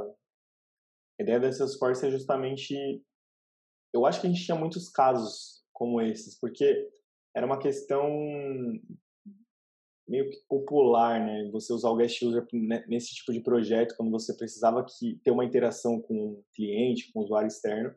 A 1.18 1.24
ideia 1.24 1.40
da 1.40 1.52
Salesforce 1.52 2.06
é 2.06 2.12
justamente. 2.12 2.76
Eu 3.94 4.06
acho 4.06 4.20
que 4.20 4.28
a 4.28 4.30
gente 4.30 4.44
tinha 4.44 4.58
muitos 4.58 4.90
casos 4.90 5.64
como 5.72 6.02
esses, 6.02 6.38
porque 6.40 6.90
era 7.36 7.46
uma 7.46 7.60
questão 7.60 8.10
meio 10.08 10.30
que 10.30 10.38
popular, 10.48 11.20
né? 11.20 11.50
Você 11.52 11.74
usar 11.74 11.90
o 11.90 11.98
guest 11.98 12.22
user 12.22 12.48
nesse 12.88 13.14
tipo 13.14 13.34
de 13.34 13.42
projeto, 13.42 13.96
quando 13.98 14.12
você 14.12 14.34
precisava 14.34 14.86
que 14.86 15.20
ter 15.24 15.32
uma 15.32 15.44
interação 15.44 16.00
com 16.00 16.16
o 16.16 16.46
cliente, 16.54 17.12
com 17.12 17.20
o 17.20 17.24
usuário 17.24 17.48
externo, 17.48 17.94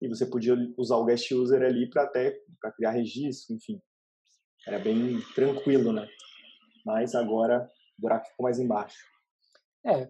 e 0.00 0.08
você 0.08 0.24
podia 0.24 0.54
usar 0.76 0.96
o 0.96 1.04
guest 1.04 1.30
user 1.32 1.62
ali 1.62 1.90
para 1.90 2.04
até 2.04 2.38
para 2.60 2.72
criar 2.72 2.92
registro, 2.92 3.56
enfim. 3.56 3.80
Era 4.66 4.78
bem 4.78 5.20
tranquilo, 5.34 5.92
né? 5.92 6.06
Mas 6.84 7.14
agora 7.14 7.68
o 7.98 8.02
buraco 8.02 8.28
ficou 8.28 8.44
mais 8.44 8.58
embaixo. 8.58 8.98
É, 9.84 10.06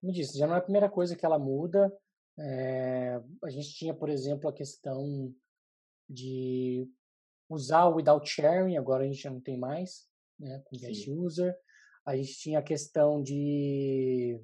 como 0.00 0.12
disse, 0.12 0.38
já 0.38 0.46
não 0.46 0.56
é 0.56 0.58
a 0.58 0.62
primeira 0.62 0.90
coisa 0.90 1.14
que 1.14 1.24
ela 1.24 1.38
muda. 1.38 1.92
É, 2.38 3.20
a 3.44 3.50
gente 3.50 3.74
tinha, 3.74 3.94
por 3.94 4.08
exemplo, 4.08 4.48
a 4.48 4.52
questão 4.52 5.32
de 6.08 6.88
usar 7.50 7.84
o 7.86 7.96
without 7.96 8.26
sharing, 8.28 8.76
agora 8.76 9.04
a 9.04 9.06
gente 9.06 9.20
já 9.20 9.30
não 9.30 9.40
tem 9.40 9.58
mais 9.58 10.06
né, 10.38 10.62
com 10.64 10.76
guest 10.76 11.04
Sim. 11.04 11.18
user. 11.18 11.54
A 12.06 12.16
gente 12.16 12.38
tinha 12.38 12.58
a 12.60 12.62
questão 12.62 13.22
de 13.22 14.40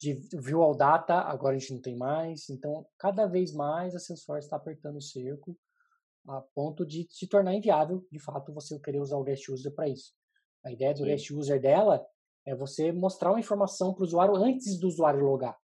de 0.00 0.12
view 0.38 0.60
all 0.60 0.76
data, 0.76 1.14
agora 1.14 1.56
a 1.56 1.58
gente 1.58 1.72
não 1.72 1.80
tem 1.80 1.96
mais. 1.96 2.50
Então, 2.50 2.86
cada 2.98 3.26
vez 3.26 3.54
mais 3.54 3.94
a 3.94 3.98
Salesforce 3.98 4.46
está 4.46 4.56
apertando 4.56 4.96
o 4.96 5.00
cerco 5.00 5.56
a 6.26 6.40
ponto 6.40 6.86
de 6.86 7.06
se 7.10 7.26
tornar 7.26 7.54
inviável, 7.54 8.06
de 8.10 8.18
fato, 8.18 8.52
você 8.52 8.78
querer 8.78 9.00
usar 9.00 9.16
o 9.16 9.24
guest 9.24 9.48
user 9.48 9.72
para 9.74 9.88
isso. 9.88 10.12
A 10.64 10.72
ideia 10.72 10.92
do 10.94 11.00
Sim. 11.00 11.04
guest 11.04 11.30
user 11.30 11.60
dela 11.60 12.04
é 12.46 12.54
você 12.54 12.92
mostrar 12.92 13.30
uma 13.30 13.40
informação 13.40 13.92
para 13.92 14.02
o 14.02 14.06
usuário 14.06 14.34
antes 14.34 14.78
do 14.78 14.86
usuário 14.86 15.20
logar. 15.20 15.58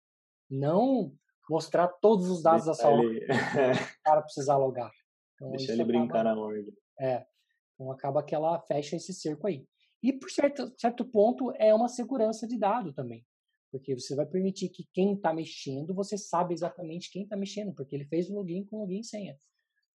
Não 0.49 1.13
mostrar 1.49 1.87
todos 1.87 2.29
os 2.29 2.41
dados 2.41 2.65
Deixa 2.65 2.83
da 2.83 2.89
sala 2.89 3.01
para 4.03 4.21
precisar 4.21 4.57
logar. 4.57 4.91
Então, 5.35 5.51
Deixa 5.51 5.71
ele 5.71 5.83
brincar 5.83 6.23
na 6.23 6.35
ordem. 6.37 6.73
É. 6.99 7.25
Então 7.73 7.91
acaba 7.91 8.23
que 8.23 8.33
ela 8.33 8.59
fecha 8.61 8.95
esse 8.95 9.13
cerco 9.13 9.47
aí. 9.47 9.65
E 10.01 10.13
por 10.13 10.29
certo, 10.29 10.73
certo 10.77 11.05
ponto 11.05 11.51
é 11.57 11.73
uma 11.73 11.87
segurança 11.87 12.47
de 12.47 12.57
dado 12.57 12.93
também. 12.93 13.25
Porque 13.71 13.93
você 13.95 14.15
vai 14.15 14.25
permitir 14.25 14.69
que 14.69 14.87
quem 14.93 15.13
está 15.13 15.33
mexendo, 15.33 15.93
você 15.93 16.17
sabe 16.17 16.53
exatamente 16.53 17.11
quem 17.11 17.23
está 17.23 17.35
mexendo, 17.35 17.73
porque 17.73 17.95
ele 17.95 18.05
fez 18.05 18.29
o 18.29 18.33
login 18.33 18.65
com 18.65 18.79
login 18.79 18.99
e 18.99 19.03
senha. 19.03 19.37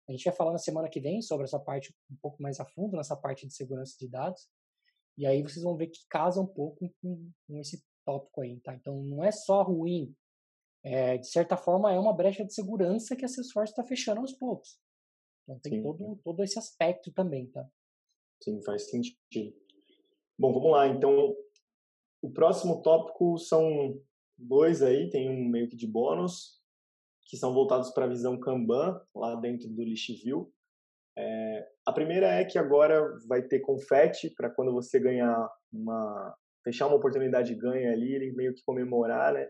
A 0.08 0.12
gente 0.12 0.24
vai 0.24 0.34
falar 0.34 0.52
na 0.52 0.58
semana 0.58 0.88
que 0.88 1.00
vem 1.00 1.22
sobre 1.22 1.44
essa 1.44 1.58
parte 1.58 1.94
um 2.10 2.16
pouco 2.20 2.42
mais 2.42 2.60
a 2.60 2.64
fundo, 2.64 2.96
nessa 2.96 3.16
parte 3.16 3.46
de 3.46 3.54
segurança 3.54 3.96
de 3.98 4.08
dados. 4.08 4.48
E 5.16 5.26
aí 5.26 5.42
vocês 5.42 5.62
vão 5.62 5.76
ver 5.76 5.88
que 5.88 6.00
casa 6.08 6.40
um 6.40 6.46
pouco 6.46 6.92
com, 7.00 7.30
com 7.46 7.58
esse 7.58 7.82
tópico 8.04 8.42
aí, 8.42 8.60
tá? 8.60 8.74
Então 8.74 9.02
não 9.02 9.22
é 9.22 9.30
só 9.30 9.62
ruim. 9.62 10.14
É, 10.84 11.16
de 11.16 11.28
certa 11.28 11.56
forma, 11.56 11.92
é 11.92 11.98
uma 11.98 12.14
brecha 12.14 12.44
de 12.44 12.52
segurança 12.52 13.14
que 13.14 13.24
a 13.24 13.28
Salesforce 13.28 13.72
está 13.72 13.84
fechando 13.84 14.20
aos 14.20 14.32
poucos. 14.32 14.78
Então 15.44 15.58
tem 15.60 15.82
todo, 15.82 16.20
todo 16.24 16.42
esse 16.42 16.58
aspecto 16.58 17.12
também, 17.12 17.46
tá? 17.46 17.64
Sim, 18.42 18.60
faz 18.62 18.90
sentido. 18.90 19.56
Bom, 20.38 20.52
vamos 20.52 20.72
lá. 20.72 20.88
Então, 20.88 21.36
o 22.20 22.30
próximo 22.30 22.82
tópico 22.82 23.38
são 23.38 24.00
dois 24.36 24.82
aí, 24.82 25.08
tem 25.10 25.30
um 25.30 25.48
meio 25.48 25.68
que 25.68 25.76
de 25.76 25.86
bônus, 25.86 26.60
que 27.26 27.36
são 27.36 27.54
voltados 27.54 27.90
para 27.90 28.04
a 28.04 28.08
visão 28.08 28.38
Kanban, 28.38 29.00
lá 29.14 29.36
dentro 29.36 29.68
do 29.68 29.82
Listview. 29.82 30.52
É, 31.16 31.68
a 31.86 31.92
primeira 31.92 32.26
é 32.26 32.44
que 32.44 32.58
agora 32.58 33.16
vai 33.28 33.42
ter 33.42 33.60
confete 33.60 34.30
para 34.30 34.50
quando 34.50 34.72
você 34.72 34.98
ganhar 34.98 35.48
uma. 35.72 36.36
fechar 36.64 36.86
uma 36.86 36.96
oportunidade 36.96 37.54
ganha 37.54 37.92
ali, 37.92 38.14
ele 38.14 38.32
meio 38.32 38.54
que 38.54 38.64
comemorar, 38.64 39.34
né? 39.34 39.48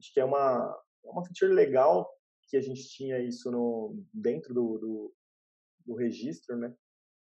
Acho 0.00 0.12
que 0.12 0.20
é 0.20 0.24
uma, 0.24 0.80
é 1.04 1.10
uma 1.10 1.24
feature 1.24 1.52
legal 1.52 2.08
que 2.48 2.56
a 2.56 2.60
gente 2.60 2.88
tinha 2.88 3.18
isso 3.18 3.50
no, 3.50 4.02
dentro 4.12 4.54
do, 4.54 4.78
do, 4.78 5.14
do 5.86 5.94
registro, 5.94 6.56
né? 6.56 6.74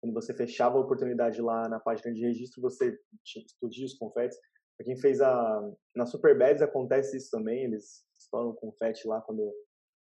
Quando 0.00 0.12
você 0.12 0.34
fechava 0.34 0.76
a 0.76 0.80
oportunidade 0.80 1.40
lá 1.40 1.68
na 1.68 1.80
página 1.80 2.12
de 2.12 2.20
registro, 2.20 2.60
você 2.60 2.98
explodia 3.24 3.86
os 3.86 3.94
confetes. 3.94 4.38
Para 4.76 4.84
quem 4.84 4.96
fez 4.96 5.20
a. 5.20 5.72
Na 5.94 6.04
Superbeds 6.04 6.60
acontece 6.60 7.16
isso 7.16 7.30
também, 7.30 7.64
eles 7.64 8.04
estouram 8.18 8.54
confete 8.54 9.06
lá 9.06 9.20
quando, 9.22 9.50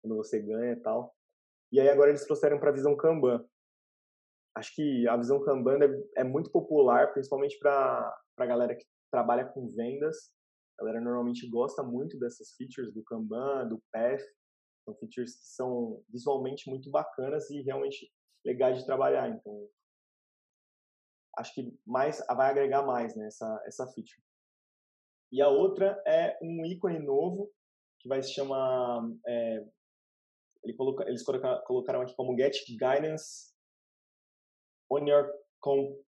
quando 0.02 0.16
você 0.16 0.40
ganha 0.40 0.72
e 0.72 0.80
tal. 0.80 1.14
E 1.70 1.78
aí 1.78 1.88
agora 1.88 2.10
eles 2.10 2.24
trouxeram 2.24 2.58
para 2.58 2.70
a 2.70 2.74
visão 2.74 2.96
Kanban. 2.96 3.44
Acho 4.56 4.74
que 4.74 5.06
a 5.08 5.16
visão 5.16 5.42
Kanban 5.44 5.78
é, 5.84 6.20
é 6.20 6.24
muito 6.24 6.50
popular, 6.50 7.12
principalmente 7.12 7.58
para 7.58 8.14
a 8.38 8.46
galera 8.46 8.74
que 8.74 8.84
trabalha 9.10 9.46
com 9.46 9.70
vendas. 9.70 10.32
A 10.78 10.84
galera 10.84 11.00
normalmente 11.00 11.48
gosta 11.48 11.82
muito 11.82 12.18
dessas 12.18 12.52
features 12.56 12.92
do 12.92 13.02
Kanban, 13.04 13.68
do 13.68 13.82
Path. 13.92 14.22
São 14.84 14.94
features 14.96 15.36
que 15.36 15.46
são 15.46 16.02
visualmente 16.08 16.68
muito 16.68 16.90
bacanas 16.90 17.48
e 17.50 17.62
realmente 17.62 18.10
legais 18.44 18.78
de 18.78 18.86
trabalhar. 18.86 19.28
Então, 19.28 19.68
acho 21.38 21.54
que 21.54 21.78
mais 21.86 22.18
vai 22.26 22.50
agregar 22.50 22.84
mais 22.84 23.14
né, 23.16 23.26
essa, 23.26 23.62
essa 23.66 23.86
feature. 23.86 24.22
E 25.30 25.40
a 25.40 25.48
outra 25.48 26.02
é 26.06 26.38
um 26.42 26.64
ícone 26.66 26.98
novo 26.98 27.50
que 28.00 28.08
vai 28.08 28.22
se 28.22 28.32
chamar. 28.32 29.02
É, 29.26 29.64
ele 30.64 30.74
coloca, 30.74 31.08
eles 31.08 31.24
colocaram 31.24 32.02
aqui 32.02 32.14
como 32.14 32.36
Get 32.36 32.54
Guidance 32.68 33.52
on 34.90 35.06
your 35.06 35.32
com, 35.60 35.98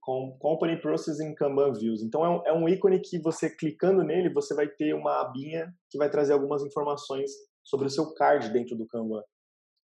Company 0.00 0.80
Processing 0.80 1.34
Kanban 1.34 1.72
Views. 1.72 2.02
Então 2.02 2.24
é 2.24 2.28
um, 2.28 2.46
é 2.46 2.52
um 2.52 2.68
ícone 2.68 3.00
que 3.00 3.20
você 3.20 3.54
clicando 3.54 4.02
nele, 4.02 4.32
você 4.32 4.54
vai 4.54 4.68
ter 4.68 4.94
uma 4.94 5.20
abinha 5.20 5.72
que 5.90 5.98
vai 5.98 6.10
trazer 6.10 6.32
algumas 6.32 6.62
informações 6.62 7.30
sobre 7.62 7.86
o 7.86 7.90
seu 7.90 8.12
card 8.14 8.52
dentro 8.52 8.76
do 8.76 8.86
Kanban. 8.86 9.22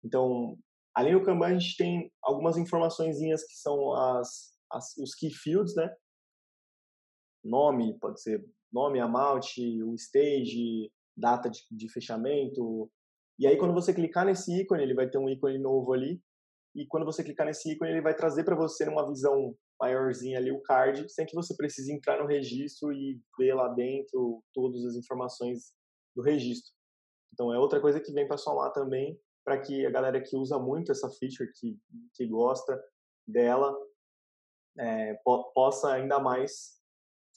Então, 0.03 0.57
além 0.95 1.13
do 1.13 1.23
Kanban, 1.23 1.47
a 1.47 1.53
gente 1.53 1.77
tem 1.77 2.11
algumas 2.23 2.57
informações 2.57 3.17
que 3.19 3.55
são 3.55 3.93
as, 3.93 4.53
as, 4.71 4.97
os 4.97 5.13
key 5.13 5.31
fields, 5.31 5.75
né? 5.75 5.93
Nome, 7.43 7.97
pode 7.99 8.21
ser 8.21 8.43
nome, 8.71 8.99
amount, 8.99 9.45
o 9.85 9.93
stage, 9.95 10.91
data 11.15 11.49
de, 11.49 11.59
de 11.71 11.91
fechamento. 11.91 12.89
E 13.39 13.45
aí, 13.45 13.57
quando 13.57 13.73
você 13.73 13.93
clicar 13.93 14.25
nesse 14.25 14.61
ícone, 14.61 14.83
ele 14.83 14.95
vai 14.95 15.09
ter 15.09 15.17
um 15.17 15.29
ícone 15.29 15.59
novo 15.59 15.93
ali. 15.93 16.19
E 16.75 16.85
quando 16.87 17.05
você 17.05 17.23
clicar 17.23 17.45
nesse 17.45 17.71
ícone, 17.71 17.91
ele 17.91 18.01
vai 18.01 18.15
trazer 18.15 18.43
para 18.43 18.55
você 18.55 18.87
uma 18.87 19.07
visão 19.07 19.55
maiorzinha 19.79 20.37
ali 20.37 20.51
o 20.51 20.61
card, 20.61 21.07
sem 21.09 21.25
que 21.25 21.35
você 21.35 21.55
precise 21.55 21.93
entrar 21.93 22.19
no 22.19 22.27
registro 22.27 22.91
e 22.91 23.21
ver 23.37 23.53
lá 23.53 23.67
dentro 23.69 24.43
todas 24.53 24.83
as 24.85 24.95
informações 24.95 25.73
do 26.15 26.21
registro. 26.21 26.73
Então 27.33 27.53
é 27.53 27.59
outra 27.59 27.79
coisa 27.79 27.99
que 27.99 28.11
vem 28.11 28.27
para 28.27 28.37
somar 28.37 28.71
também 28.71 29.19
para 29.47 29.61
que 29.61 29.85
a 29.85 29.89
galera 29.89 30.21
que 30.21 30.35
usa 30.35 30.59
muito 30.59 30.91
essa 30.91 31.09
feature, 31.09 31.49
que, 31.53 31.79
que 32.13 32.27
gosta 32.27 32.77
dela, 33.25 33.73
é, 34.77 35.13
po 35.23 35.53
possa 35.53 35.93
ainda 35.93 36.19
mais 36.19 36.81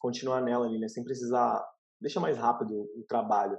continuar 0.01 0.41
nela 0.41 0.67
ali, 0.67 0.77
né? 0.77 0.89
Sem 0.89 1.05
precisar. 1.05 1.65
Deixa 2.01 2.19
mais 2.19 2.37
rápido 2.37 2.91
o 2.97 3.05
trabalho. 3.05 3.57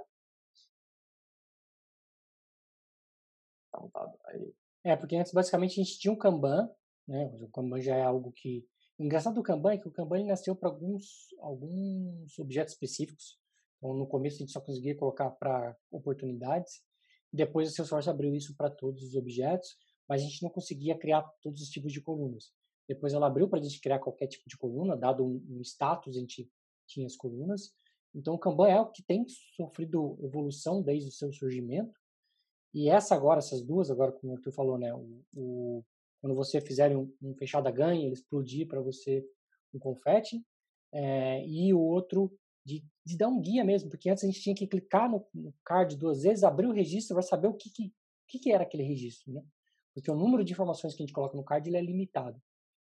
Tá, 3.72 4.12
aí. 4.26 4.54
É, 4.84 4.96
porque 4.96 5.16
antes 5.16 5.32
basicamente 5.32 5.80
a 5.80 5.84
gente 5.84 5.98
tinha 5.98 6.12
um 6.12 6.18
Kanban, 6.18 6.70
né? 7.08 7.34
O 7.40 7.48
Kanban 7.48 7.80
já 7.80 7.96
é 7.96 8.02
algo 8.02 8.32
que. 8.32 8.68
O 8.98 9.04
engraçado 9.04 9.34
do 9.34 9.42
Kanban 9.42 9.72
é 9.72 9.78
que 9.78 9.88
o 9.88 9.92
Kanban 9.92 10.20
ele 10.20 10.28
nasceu 10.28 10.54
para 10.54 10.68
alguns, 10.68 11.28
alguns 11.40 12.38
objetos 12.38 12.74
específicos. 12.74 13.38
Então, 13.78 13.94
no 13.94 14.06
começo 14.06 14.36
a 14.36 14.38
gente 14.40 14.52
só 14.52 14.60
conseguia 14.60 14.94
colocar 14.94 15.30
para 15.30 15.76
oportunidades. 15.90 16.82
Depois 17.32 17.68
a 17.68 17.72
Salesforce 17.72 18.10
abriu 18.10 18.34
isso 18.34 18.54
para 18.54 18.70
todos 18.70 19.02
os 19.02 19.14
objetos, 19.14 19.76
mas 20.08 20.20
a 20.20 20.24
gente 20.24 20.42
não 20.42 20.50
conseguia 20.50 20.96
criar 20.96 21.22
todos 21.40 21.62
os 21.62 21.68
tipos 21.68 21.92
de 21.92 22.00
colunas. 22.00 22.52
Depois 22.86 23.14
ela 23.14 23.26
abriu 23.26 23.48
para 23.48 23.58
a 23.58 23.62
gente 23.62 23.80
criar 23.80 23.98
qualquer 23.98 24.26
tipo 24.26 24.48
de 24.48 24.56
coluna, 24.56 24.96
dado 24.96 25.24
um, 25.24 25.42
um, 25.48 25.60
status, 25.62 26.16
a 26.16 26.20
gente 26.20 26.50
tinha 26.86 27.06
as 27.06 27.16
colunas. 27.16 27.72
Então 28.14 28.34
o 28.34 28.38
Kanban 28.38 28.68
é 28.68 28.80
o 28.80 28.90
que 28.90 29.02
tem 29.02 29.24
sofrido 29.56 30.18
evolução 30.22 30.82
desde 30.82 31.08
o 31.08 31.12
seu 31.12 31.32
surgimento. 31.32 31.98
E 32.74 32.88
essa 32.88 33.14
agora, 33.14 33.38
essas 33.38 33.62
duas, 33.62 33.90
agora 33.90 34.12
como 34.12 34.38
tu 34.40 34.52
falou, 34.52 34.78
né, 34.78 34.92
o, 34.94 35.24
o 35.34 35.84
quando 36.22 36.36
você 36.36 36.60
fizer 36.60 36.96
um, 36.96 37.12
um 37.20 37.34
fechada 37.34 37.68
ganha, 37.70 38.04
ele 38.04 38.14
explodir 38.14 38.68
para 38.68 38.80
você 38.80 39.26
um 39.74 39.78
confete, 39.78 40.40
é, 40.94 41.44
e 41.44 41.74
o 41.74 41.80
outro 41.80 42.32
de, 42.64 42.84
de, 43.04 43.16
dar 43.16 43.26
um 43.26 43.40
guia 43.40 43.64
mesmo, 43.64 43.90
porque 43.90 44.08
antes 44.08 44.22
a 44.22 44.26
gente 44.28 44.40
tinha 44.40 44.54
que 44.54 44.68
clicar 44.68 45.10
no, 45.10 45.26
no 45.34 45.52
card 45.64 45.96
duas 45.96 46.22
vezes, 46.22 46.44
abrir 46.44 46.66
o 46.66 46.72
registro 46.72 47.16
para 47.16 47.22
saber 47.22 47.48
o 47.48 47.54
que, 47.54 47.70
que, 47.70 47.92
que, 48.28 48.38
que 48.38 48.52
era 48.52 48.62
aquele 48.62 48.84
registro, 48.84 49.32
né? 49.32 49.42
Porque 49.92 50.10
o 50.10 50.14
número 50.14 50.44
de 50.44 50.52
informações 50.52 50.94
que 50.94 51.02
a 51.02 51.04
gente 51.06 51.14
coloca 51.14 51.36
no 51.36 51.44
card 51.44 51.68
ele 51.68 51.76
é 51.76 51.82
limitado. 51.82 52.40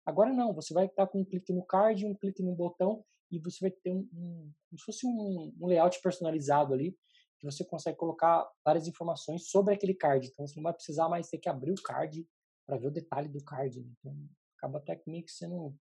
Agora 0.05 0.31
não, 0.31 0.53
você 0.53 0.73
vai 0.73 0.85
estar 0.85 1.07
com 1.07 1.21
um 1.21 1.25
clique 1.25 1.51
no 1.51 1.65
card, 1.65 2.05
um 2.05 2.13
clique 2.13 2.43
no 2.43 2.53
botão 2.53 3.03
e 3.31 3.39
você 3.39 3.57
vai 3.61 3.71
ter 3.71 3.91
um, 3.91 4.07
um 4.13 4.51
como 4.69 4.79
se 4.79 4.85
fosse 4.85 5.07
um, 5.07 5.53
um 5.59 5.65
layout 5.65 5.99
personalizado 6.01 6.73
ali, 6.73 6.95
que 7.39 7.45
você 7.45 7.65
consegue 7.65 7.97
colocar 7.97 8.47
várias 8.63 8.87
informações 8.87 9.49
sobre 9.49 9.73
aquele 9.73 9.95
card. 9.95 10.27
Então 10.27 10.45
você 10.45 10.55
não 10.55 10.63
vai 10.63 10.73
precisar 10.73 11.09
mais 11.09 11.29
ter 11.29 11.39
que 11.39 11.49
abrir 11.49 11.71
o 11.71 11.81
card 11.81 12.27
para 12.65 12.77
ver 12.77 12.87
o 12.87 12.91
detalhe 12.91 13.29
do 13.29 13.43
card. 13.43 13.79
Né? 13.81 13.91
Então 13.99 14.29
acaba 14.57 14.77
até 14.79 15.01
meio 15.05 15.23
que 15.23 15.31
sendo. 15.31 15.75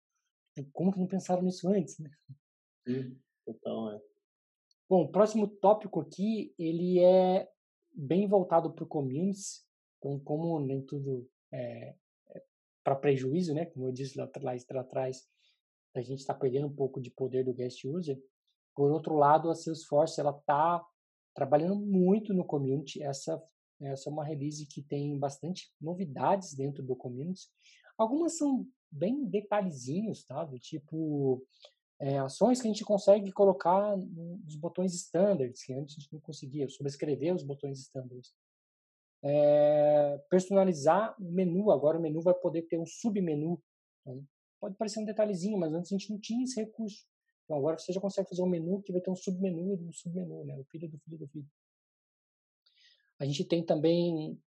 Tipo, 0.54 0.70
como 0.73 0.92
que 0.92 0.99
não 0.99 1.06
pensaram 1.06 1.42
nisso 1.42 1.68
antes, 1.68 1.99
né? 1.99 2.11
Sim, 2.87 3.18
então 3.47 3.92
é. 3.92 4.00
Bom, 4.88 5.02
o 5.02 5.08
próximo 5.11 5.47
tópico 5.47 6.00
aqui, 6.00 6.54
ele 6.58 6.99
é 7.00 7.49
bem 7.92 8.26
voltado 8.26 8.73
para 8.73 8.85
o 8.85 8.88
communities. 8.88 9.66
Então, 9.99 10.18
como 10.20 10.58
nem 10.61 10.80
tudo 10.85 11.28
é, 11.52 11.94
é 12.30 12.42
para 12.82 12.97
prejuízo, 12.97 13.52
né? 13.52 13.66
Como 13.66 13.87
eu 13.87 13.92
disse 13.92 14.16
lá, 14.16 14.30
lá, 14.40 14.52
lá 14.70 14.80
atrás, 14.80 15.28
a 15.94 16.00
gente 16.00 16.20
está 16.20 16.32
perdendo 16.32 16.68
um 16.68 16.75
pouco 16.75 17.00
de 17.00 17.11
poder 17.11 17.44
do 17.44 17.52
guest 17.52 17.85
user. 17.85 18.18
Por 18.75 18.90
outro 18.90 19.14
lado, 19.16 19.50
a 19.50 19.54
Salesforce 19.54 20.20
ela 20.20 20.30
está 20.30 20.85
trabalhando 21.35 21.76
muito 21.76 22.32
no 22.32 22.44
community. 22.44 23.02
Essa 23.02 23.42
essa 23.80 24.08
é 24.08 24.12
uma 24.12 24.25
release 24.25 24.66
que 24.66 24.82
tem 24.82 25.18
bastante 25.18 25.70
novidades 25.80 26.54
dentro 26.54 26.82
do 26.82 26.97
community. 26.97 27.49
Algumas 27.97 28.37
são 28.37 28.66
bem 28.90 29.25
detalhezinhos, 29.25 30.25
tá? 30.25 30.44
Do 30.44 30.58
tipo 30.58 31.44
é, 32.00 32.18
ações 32.18 32.61
que 32.61 32.68
a 32.68 32.70
gente 32.70 32.85
consegue 32.85 33.32
colocar 33.32 33.97
nos 33.97 34.56
botões 34.56 34.94
standards, 34.94 35.64
que 35.64 35.73
antes 35.73 35.97
a 35.97 36.00
gente 36.00 36.12
não 36.12 36.20
conseguia, 36.20 36.68
sobrescrever 36.68 37.35
os 37.35 37.42
botões 37.42 37.80
standards. 37.80 38.32
É, 39.23 40.18
personalizar 40.30 41.14
o 41.20 41.30
menu, 41.30 41.70
agora 41.70 41.99
o 41.99 42.02
menu 42.02 42.20
vai 42.20 42.35
poder 42.35 42.62
ter 42.62 42.78
um 42.78 42.87
submenu. 42.87 43.61
Então, 44.00 44.25
pode 44.61 44.76
parecer 44.76 45.00
um 45.00 45.04
detalhezinho, 45.04 45.58
mas 45.58 45.73
antes 45.73 45.92
a 45.92 45.97
gente 45.97 46.11
não 46.11 46.20
tinha 46.20 46.44
esse 46.44 46.61
recurso. 46.61 47.04
Então 47.44 47.56
agora 47.56 47.78
você 47.78 47.92
já 47.92 48.00
consegue 48.00 48.28
fazer 48.28 48.42
um 48.42 48.49
menu 48.49 48.82
que 48.82 48.92
vai 48.92 49.00
ter 49.00 49.11
um 49.11 49.16
submenu 49.16 49.76
do 49.76 49.92
submenu, 49.92 50.44
né? 50.44 50.54
O 50.58 50.64
filho 50.64 50.87
do 50.87 50.99
filho 50.99 51.18
do 51.18 51.26
filho. 51.28 51.49
A 53.18 53.25
gente 53.25 53.44
tem 53.44 53.64
também 53.64 54.40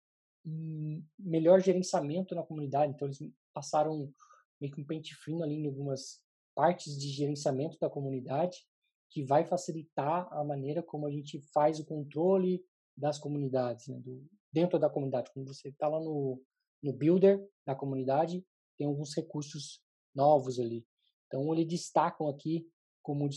melhor 1.20 1.62
gerenciamento 1.62 2.34
na 2.34 2.44
comunidade, 2.44 2.94
então 2.94 3.08
eles 3.08 3.20
passaram 3.54 4.12
meio 4.60 4.74
que 4.74 4.82
um 4.82 4.86
pente 4.86 5.16
fino 5.16 5.44
ali 5.44 5.56
em 5.56 5.68
algumas 5.68 6.22
partes 6.56 6.98
de 6.98 7.10
gerenciamento 7.10 7.78
da 7.80 7.90
comunidade, 7.90 8.66
que 9.10 9.24
vai 9.24 9.46
facilitar 9.46 10.28
a 10.32 10.44
maneira 10.44 10.82
como 10.82 11.06
a 11.06 11.12
gente 11.12 11.42
faz 11.54 11.80
o 11.80 11.86
controle 11.86 12.64
das 12.96 13.20
comunidades, 13.20 13.88
né, 13.88 14.00
do, 14.00 14.26
dentro 14.52 14.80
da 14.80 14.90
comunidade. 14.90 15.32
Quando 15.34 15.48
você 15.48 15.70
está 15.70 15.88
lá 15.88 16.00
no, 16.00 16.42
no 16.82 16.94
builder 16.94 17.46
da 17.66 17.76
comunidade, 17.76 18.46
tem 18.78 18.88
alguns 18.88 19.14
recursos 19.16 19.82
novos 20.16 20.60
ali. 20.60 20.86
Então, 21.28 21.54
eles 21.54 21.68
destacam 21.68 22.28
aqui 22.28 22.68
como 23.02 23.28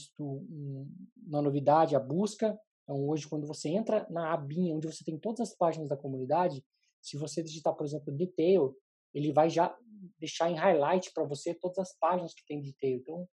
uma 1.26 1.42
novidade 1.42 1.96
a 1.96 2.00
busca. 2.00 2.58
Então, 2.84 3.08
hoje, 3.08 3.26
quando 3.26 3.46
você 3.46 3.70
entra 3.70 4.06
na 4.10 4.32
abinha 4.32 4.74
onde 4.74 4.86
você 4.86 5.02
tem 5.02 5.18
todas 5.18 5.40
as 5.40 5.56
páginas 5.56 5.88
da 5.88 5.96
comunidade, 5.96 6.62
se 7.00 7.16
você 7.16 7.42
digitar, 7.42 7.74
por 7.74 7.84
exemplo, 7.84 8.12
detail, 8.12 8.76
ele 9.12 9.32
vai 9.32 9.48
já 9.48 9.76
deixar 10.18 10.50
em 10.50 10.54
highlight 10.54 11.12
para 11.12 11.24
você 11.24 11.54
todas 11.54 11.78
as 11.78 11.98
páginas 11.98 12.34
que 12.34 12.44
tem 12.46 12.60
detail. 12.60 12.98
Então, 12.98 13.28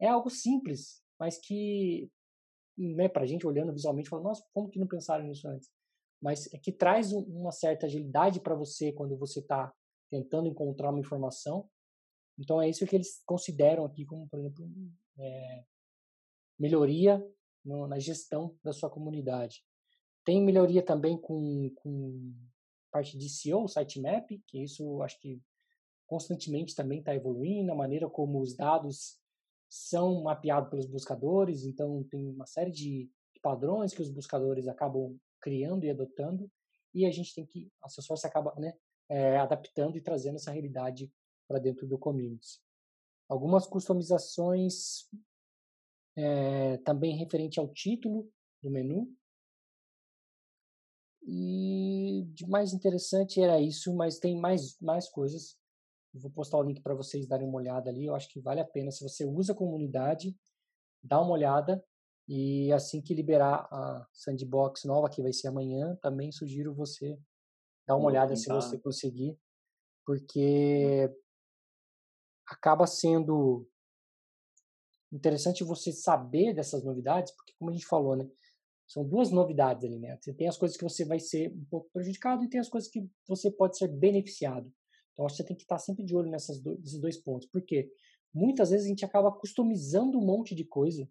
é 0.00 0.08
algo 0.08 0.28
simples, 0.28 1.02
mas 1.18 1.38
que, 1.38 2.10
né, 2.76 3.08
para 3.08 3.22
a 3.22 3.26
gente 3.26 3.46
olhando 3.46 3.72
visualmente, 3.72 4.08
fala, 4.08 4.22
nossa, 4.22 4.44
como 4.52 4.68
que 4.68 4.78
não 4.78 4.88
pensaram 4.88 5.24
nisso 5.24 5.46
antes? 5.48 5.70
Mas 6.20 6.52
é 6.52 6.58
que 6.58 6.72
traz 6.72 7.12
uma 7.12 7.52
certa 7.52 7.86
agilidade 7.86 8.40
para 8.40 8.54
você 8.54 8.92
quando 8.92 9.16
você 9.16 9.40
está 9.40 9.72
tentando 10.10 10.48
encontrar 10.48 10.90
uma 10.90 11.00
informação. 11.00 11.68
Então, 12.38 12.60
é 12.60 12.68
isso 12.68 12.86
que 12.86 12.96
eles 12.96 13.22
consideram 13.24 13.84
aqui 13.84 14.04
como, 14.04 14.28
por 14.28 14.40
exemplo, 14.40 14.68
é, 15.18 15.64
melhoria 16.58 17.24
no, 17.64 17.86
na 17.86 17.98
gestão 17.98 18.56
da 18.62 18.72
sua 18.72 18.90
comunidade. 18.90 19.62
Tem 20.24 20.42
melhoria 20.42 20.82
também 20.82 21.18
com, 21.18 21.70
com 21.76 22.34
parte 22.90 23.16
de 23.16 23.28
SEO, 23.28 23.68
sitemap, 23.68 24.28
que 24.46 24.62
isso 24.62 25.02
acho 25.02 25.18
que 25.20 25.40
constantemente 26.06 26.74
também 26.74 26.98
está 26.98 27.14
evoluindo, 27.14 27.70
a 27.70 27.76
maneira 27.76 28.08
como 28.08 28.40
os 28.40 28.54
dados 28.56 29.18
são 29.68 30.22
mapeados 30.22 30.68
pelos 30.68 30.86
buscadores, 30.86 31.64
então 31.64 32.02
tem 32.10 32.28
uma 32.28 32.46
série 32.46 32.72
de 32.72 33.08
padrões 33.40 33.94
que 33.94 34.02
os 34.02 34.10
buscadores 34.10 34.66
acabam 34.66 35.16
criando 35.40 35.84
e 35.84 35.90
adotando, 35.90 36.50
e 36.92 37.06
a 37.06 37.10
gente 37.10 37.32
tem 37.34 37.46
que, 37.46 37.70
a 37.80 37.88
Salesforce 37.88 38.26
acaba 38.26 38.52
né, 38.58 38.74
é, 39.08 39.38
adaptando 39.38 39.96
e 39.96 40.00
trazendo 40.00 40.36
essa 40.36 40.50
realidade 40.50 41.10
para 41.46 41.60
dentro 41.60 41.86
do 41.86 41.98
community. 41.98 42.60
Algumas 43.28 43.66
customizações 43.66 45.08
é, 46.16 46.76
também 46.78 47.16
referente 47.16 47.58
ao 47.58 47.68
título 47.68 48.30
do 48.62 48.70
menu, 48.70 49.14
e 51.22 52.24
de 52.32 52.46
mais 52.46 52.72
interessante 52.72 53.40
era 53.40 53.60
isso, 53.60 53.94
mas 53.94 54.18
tem 54.18 54.38
mais, 54.38 54.78
mais 54.80 55.08
coisas. 55.08 55.56
Eu 56.12 56.20
vou 56.20 56.30
postar 56.30 56.58
o 56.58 56.62
link 56.62 56.80
para 56.80 56.94
vocês 56.94 57.26
darem 57.26 57.46
uma 57.46 57.58
olhada 57.58 57.90
ali. 57.90 58.06
Eu 58.06 58.14
acho 58.14 58.28
que 58.28 58.40
vale 58.40 58.60
a 58.60 58.64
pena. 58.64 58.90
Se 58.90 59.02
você 59.02 59.24
usa 59.24 59.52
a 59.52 59.56
comunidade, 59.56 60.36
dá 61.02 61.20
uma 61.20 61.32
olhada. 61.32 61.84
E 62.26 62.72
assim 62.72 63.00
que 63.00 63.14
liberar 63.14 63.68
a 63.70 64.06
sandbox 64.12 64.84
nova, 64.84 65.10
que 65.10 65.22
vai 65.22 65.32
ser 65.32 65.48
amanhã, 65.48 65.96
também 66.00 66.32
sugiro 66.32 66.74
você 66.74 67.18
dar 67.86 67.96
uma 67.96 68.06
olhada 68.06 68.36
se 68.36 68.48
você 68.48 68.78
conseguir, 68.78 69.36
porque 70.06 71.12
acaba 72.46 72.86
sendo 72.86 73.68
interessante 75.12 75.64
você 75.64 75.92
saber 75.92 76.54
dessas 76.54 76.84
novidades, 76.84 77.32
porque 77.32 77.52
como 77.58 77.70
a 77.70 77.72
gente 77.72 77.86
falou, 77.86 78.16
né? 78.16 78.28
São 78.86 79.04
duas 79.04 79.30
novidades 79.30 79.84
ali, 79.84 79.98
né? 79.98 80.18
Você 80.20 80.32
tem 80.34 80.48
as 80.48 80.56
coisas 80.56 80.76
que 80.76 80.82
você 80.82 81.04
vai 81.04 81.20
ser 81.20 81.52
um 81.52 81.64
pouco 81.66 81.88
prejudicado 81.92 82.42
e 82.42 82.48
tem 82.48 82.58
as 82.58 82.68
coisas 82.68 82.90
que 82.90 83.08
você 83.26 83.50
pode 83.50 83.78
ser 83.78 83.88
beneficiado. 83.88 84.72
Então, 85.12 85.24
acho 85.26 85.36
que 85.36 85.42
você 85.42 85.48
tem 85.48 85.56
que 85.56 85.62
estar 85.62 85.78
sempre 85.78 86.04
de 86.04 86.14
olho 86.16 86.30
nessas 86.30 86.62
nesses 86.62 86.98
dois 86.98 87.16
pontos. 87.16 87.48
Porque 87.52 87.88
muitas 88.34 88.70
vezes 88.70 88.86
a 88.86 88.88
gente 88.88 89.04
acaba 89.04 89.30
customizando 89.30 90.18
um 90.18 90.24
monte 90.24 90.54
de 90.54 90.64
coisa 90.64 91.08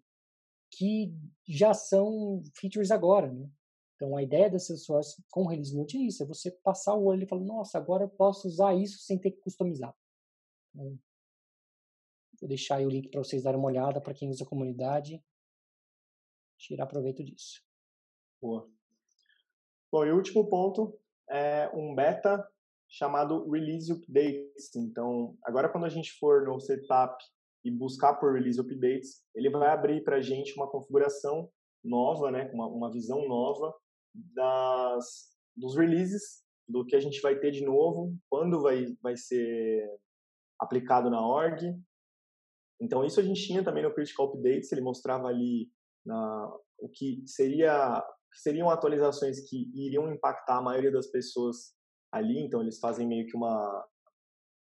que 0.70 1.14
já 1.48 1.72
são 1.72 2.42
features 2.54 2.90
agora, 2.90 3.32
né? 3.32 3.48
Então, 3.96 4.16
a 4.16 4.22
ideia 4.22 4.50
da 4.50 4.58
Salesforce 4.58 5.22
com 5.30 5.42
o 5.42 5.46
Release 5.46 5.76
Note 5.76 5.98
é 5.98 6.00
isso, 6.00 6.22
é 6.22 6.26
você 6.26 6.50
passar 6.50 6.94
o 6.94 7.04
olho 7.04 7.22
e 7.22 7.26
falar, 7.28 7.42
nossa, 7.42 7.76
agora 7.76 8.04
eu 8.04 8.08
posso 8.08 8.48
usar 8.48 8.74
isso 8.74 8.98
sem 9.00 9.18
ter 9.18 9.30
que 9.30 9.40
customizar. 9.40 9.94
Então, 10.74 10.98
vou 12.40 12.48
deixar 12.48 12.76
aí 12.76 12.86
o 12.86 12.90
link 12.90 13.08
para 13.08 13.22
vocês 13.22 13.42
darem 13.42 13.58
uma 13.58 13.68
olhada 13.68 14.00
para 14.00 14.14
quem 14.14 14.30
usa 14.30 14.44
a 14.44 14.48
comunidade, 14.48 15.22
tirar 16.58 16.86
proveito 16.86 17.22
disso. 17.22 17.62
Boa. 18.40 18.68
Bom, 19.92 20.06
e 20.06 20.12
o 20.12 20.16
último 20.16 20.48
ponto 20.48 20.98
é 21.28 21.68
um 21.74 21.94
beta 21.94 22.46
chamado 22.88 23.48
Release 23.50 23.92
Updates. 23.92 24.74
Então, 24.76 25.36
agora 25.44 25.68
quando 25.68 25.84
a 25.84 25.88
gente 25.88 26.12
for 26.18 26.44
no 26.44 26.58
setup 26.58 27.22
e 27.64 27.70
buscar 27.70 28.14
por 28.14 28.34
Release 28.34 28.60
Updates, 28.60 29.22
ele 29.34 29.50
vai 29.50 29.70
abrir 29.70 30.02
para 30.02 30.16
a 30.16 30.20
gente 30.20 30.54
uma 30.54 30.68
configuração 30.68 31.50
nova, 31.84 32.30
né, 32.30 32.50
uma, 32.52 32.66
uma 32.66 32.90
visão 32.90 33.26
nova 33.28 33.74
das, 34.12 35.30
dos 35.56 35.76
releases, 35.76 36.42
do 36.68 36.84
que 36.84 36.94
a 36.94 37.00
gente 37.00 37.20
vai 37.20 37.38
ter 37.38 37.50
de 37.50 37.64
novo, 37.64 38.16
quando 38.28 38.62
vai, 38.62 38.86
vai 39.02 39.16
ser 39.16 39.88
aplicado 40.58 41.10
na 41.10 41.26
org. 41.26 41.74
Então, 42.80 43.04
isso 43.04 43.20
a 43.20 43.22
gente 43.22 43.46
tinha 43.46 43.62
também 43.62 43.82
no 43.82 43.92
Critical 43.92 44.26
Updates, 44.26 44.72
ele 44.72 44.80
mostrava 44.80 45.28
ali 45.28 45.70
na, 46.04 46.50
o 46.78 46.88
que 46.88 47.22
seria 47.26 48.02
seriam 48.32 48.70
atualizações 48.70 49.40
que 49.48 49.70
iriam 49.74 50.10
impactar 50.12 50.58
a 50.58 50.62
maioria 50.62 50.92
das 50.92 51.08
pessoas 51.08 51.74
ali, 52.12 52.38
então 52.38 52.62
eles 52.62 52.78
fazem 52.78 53.06
meio 53.06 53.26
que 53.26 53.36
uma 53.36 53.86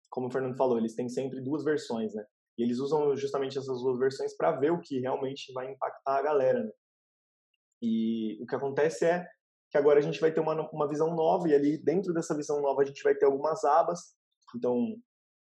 como 0.09 0.27
o 0.27 0.31
Fernando 0.31 0.55
falou, 0.55 0.77
eles 0.77 0.93
têm 0.93 1.09
sempre 1.09 1.41
duas 1.41 1.63
versões, 1.63 2.13
né? 2.13 2.23
E 2.55 2.61
eles 2.61 2.77
usam 2.77 3.15
justamente 3.17 3.57
essas 3.57 3.81
duas 3.81 3.97
versões 3.97 4.37
para 4.37 4.51
ver 4.51 4.71
o 4.71 4.79
que 4.79 4.99
realmente 4.99 5.51
vai 5.53 5.71
impactar 5.71 6.19
a 6.19 6.21
galera, 6.21 6.63
né? 6.63 6.71
E 7.81 8.37
o 8.41 8.45
que 8.45 8.55
acontece 8.55 9.05
é 9.05 9.27
que 9.71 9.77
agora 9.77 9.97
a 9.97 10.01
gente 10.03 10.21
vai 10.21 10.31
ter 10.31 10.39
uma, 10.39 10.69
uma 10.69 10.87
visão 10.87 11.15
nova 11.15 11.49
e 11.49 11.55
ali 11.55 11.83
dentro 11.83 12.13
dessa 12.13 12.37
visão 12.37 12.61
nova 12.61 12.83
a 12.83 12.85
gente 12.85 13.01
vai 13.01 13.15
ter 13.15 13.25
algumas 13.25 13.63
abas. 13.63 14.15
Então 14.55 14.95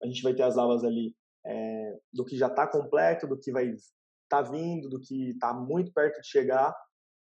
a 0.02 0.06
gente 0.06 0.22
vai 0.22 0.34
ter 0.34 0.44
as 0.44 0.56
abas 0.56 0.82
ali 0.82 1.14
é, 1.46 1.98
do 2.12 2.24
que 2.24 2.36
já 2.36 2.46
está 2.48 2.66
completo, 2.66 3.26
do 3.26 3.38
que 3.38 3.52
vai 3.52 3.66
estar 3.66 3.88
tá 4.28 4.42
vindo, 4.42 4.88
do 4.88 5.00
que 5.00 5.30
está 5.30 5.52
muito 5.52 5.92
perto 5.92 6.20
de 6.20 6.28
chegar 6.28 6.74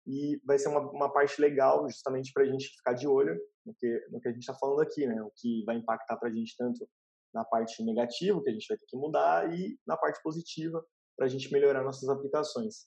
e 0.06 0.40
vai 0.44 0.58
ser 0.58 0.68
uma, 0.68 0.80
uma 0.90 1.12
parte 1.12 1.40
legal 1.40 1.86
justamente 1.88 2.32
para 2.32 2.42
a 2.42 2.46
gente 2.46 2.68
ficar 2.76 2.94
de 2.94 3.06
olho 3.06 3.38
no 3.64 3.74
que, 3.74 4.06
no 4.10 4.20
que 4.20 4.28
a 4.28 4.32
gente 4.32 4.40
está 4.40 4.54
falando 4.54 4.80
aqui, 4.80 5.06
né? 5.06 5.22
O 5.22 5.30
que 5.36 5.62
vai 5.64 5.76
impactar 5.76 6.16
para 6.16 6.30
a 6.30 6.32
gente 6.32 6.56
tanto 6.56 6.88
na 7.34 7.44
parte 7.44 7.84
negativa, 7.84 8.42
que 8.42 8.48
a 8.48 8.52
gente 8.52 8.66
vai 8.66 8.78
ter 8.78 8.86
que 8.86 8.96
mudar, 8.96 9.52
e 9.52 9.78
na 9.86 9.98
parte 9.98 10.20
positiva, 10.22 10.82
para 11.14 11.26
a 11.26 11.28
gente 11.28 11.52
melhorar 11.52 11.84
nossas 11.84 12.08
aplicações. 12.08 12.86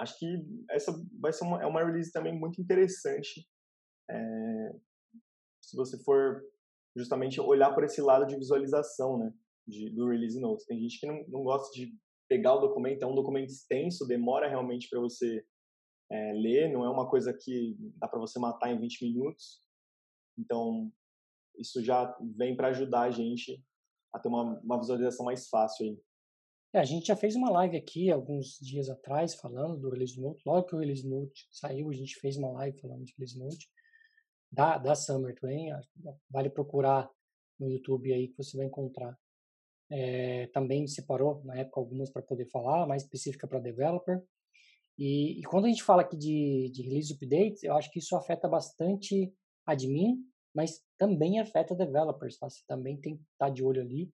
Acho 0.00 0.18
que 0.18 0.44
essa 0.70 0.92
vai 1.20 1.32
ser 1.32 1.44
uma, 1.44 1.62
é 1.62 1.66
uma 1.66 1.84
release 1.84 2.10
também 2.10 2.36
muito 2.36 2.60
interessante, 2.60 3.46
é, 4.10 4.72
se 5.60 5.76
você 5.76 6.02
for 6.02 6.42
justamente 6.96 7.40
olhar 7.40 7.72
por 7.72 7.84
esse 7.84 8.02
lado 8.02 8.26
de 8.26 8.36
visualização, 8.36 9.18
né? 9.18 9.32
De, 9.66 9.90
do 9.90 10.08
release 10.08 10.40
notes. 10.40 10.66
Tem 10.66 10.80
gente 10.80 10.98
que 10.98 11.06
não, 11.06 11.24
não 11.28 11.44
gosta 11.44 11.72
de 11.72 11.94
pegar 12.28 12.54
o 12.54 12.60
documento. 12.60 13.02
É 13.02 13.06
um 13.06 13.14
documento 13.14 13.50
extenso, 13.50 14.06
demora 14.06 14.48
realmente 14.48 14.88
para 14.88 15.00
você 15.00 15.44
é, 16.10 16.32
ler, 16.32 16.70
não 16.70 16.84
é 16.84 16.90
uma 16.90 17.08
coisa 17.08 17.32
que 17.32 17.76
dá 17.96 18.08
para 18.08 18.20
você 18.20 18.38
matar 18.38 18.70
em 18.70 18.78
20 18.78 19.04
minutos. 19.04 19.62
Então, 20.38 20.92
isso 21.56 21.82
já 21.82 22.16
vem 22.36 22.56
para 22.56 22.68
ajudar 22.68 23.02
a 23.02 23.10
gente 23.10 23.62
a 24.12 24.18
ter 24.18 24.28
uma, 24.28 24.60
uma 24.60 24.78
visualização 24.78 25.24
mais 25.24 25.48
fácil 25.48 25.86
aí. 25.86 25.98
É, 26.74 26.80
a 26.80 26.84
gente 26.84 27.06
já 27.06 27.16
fez 27.16 27.36
uma 27.36 27.50
live 27.50 27.76
aqui 27.76 28.10
alguns 28.10 28.58
dias 28.60 28.88
atrás 28.88 29.34
falando 29.34 29.78
do 29.78 29.90
Release 29.90 30.18
Note. 30.18 30.42
Logo 30.46 30.66
que 30.66 30.74
o 30.74 30.78
Release 30.78 31.06
Note 31.06 31.46
saiu, 31.50 31.90
a 31.90 31.94
gente 31.94 32.18
fez 32.18 32.36
uma 32.36 32.50
live 32.52 32.78
falando 32.80 33.04
de 33.04 33.14
Release 33.16 33.38
Note 33.38 33.68
da, 34.50 34.78
da 34.78 34.94
Summer 34.94 35.38
também. 35.38 35.70
Vale 36.30 36.48
procurar 36.48 37.10
no 37.58 37.70
YouTube 37.70 38.12
aí 38.12 38.28
que 38.28 38.36
você 38.36 38.56
vai 38.56 38.66
encontrar. 38.66 39.18
É, 39.94 40.46
também 40.54 40.86
separou 40.86 41.42
na 41.44 41.54
época 41.56 41.78
algumas 41.78 42.10
para 42.10 42.22
poder 42.22 42.46
falar, 42.46 42.86
mais 42.86 43.02
específica 43.02 43.46
para 43.46 43.60
developer. 43.60 44.22
E, 44.98 45.38
e, 45.38 45.42
quando 45.42 45.66
a 45.66 45.68
gente 45.68 45.82
fala 45.82 46.00
aqui 46.00 46.16
de, 46.16 46.70
de 46.72 46.82
release 46.82 47.12
updates, 47.12 47.62
eu 47.62 47.74
acho 47.76 47.90
que 47.90 47.98
isso 47.98 48.16
afeta 48.16 48.48
bastante 48.48 49.30
admin, 49.66 50.16
mas 50.54 50.80
também 50.96 51.40
afeta 51.40 51.74
developers. 51.74 52.38
Tá? 52.38 52.48
Você 52.48 52.62
também 52.66 52.98
tem 52.98 53.16
que 53.16 53.22
estar 53.22 53.46
tá 53.46 53.50
de 53.50 53.62
olho 53.62 53.82
ali, 53.82 54.10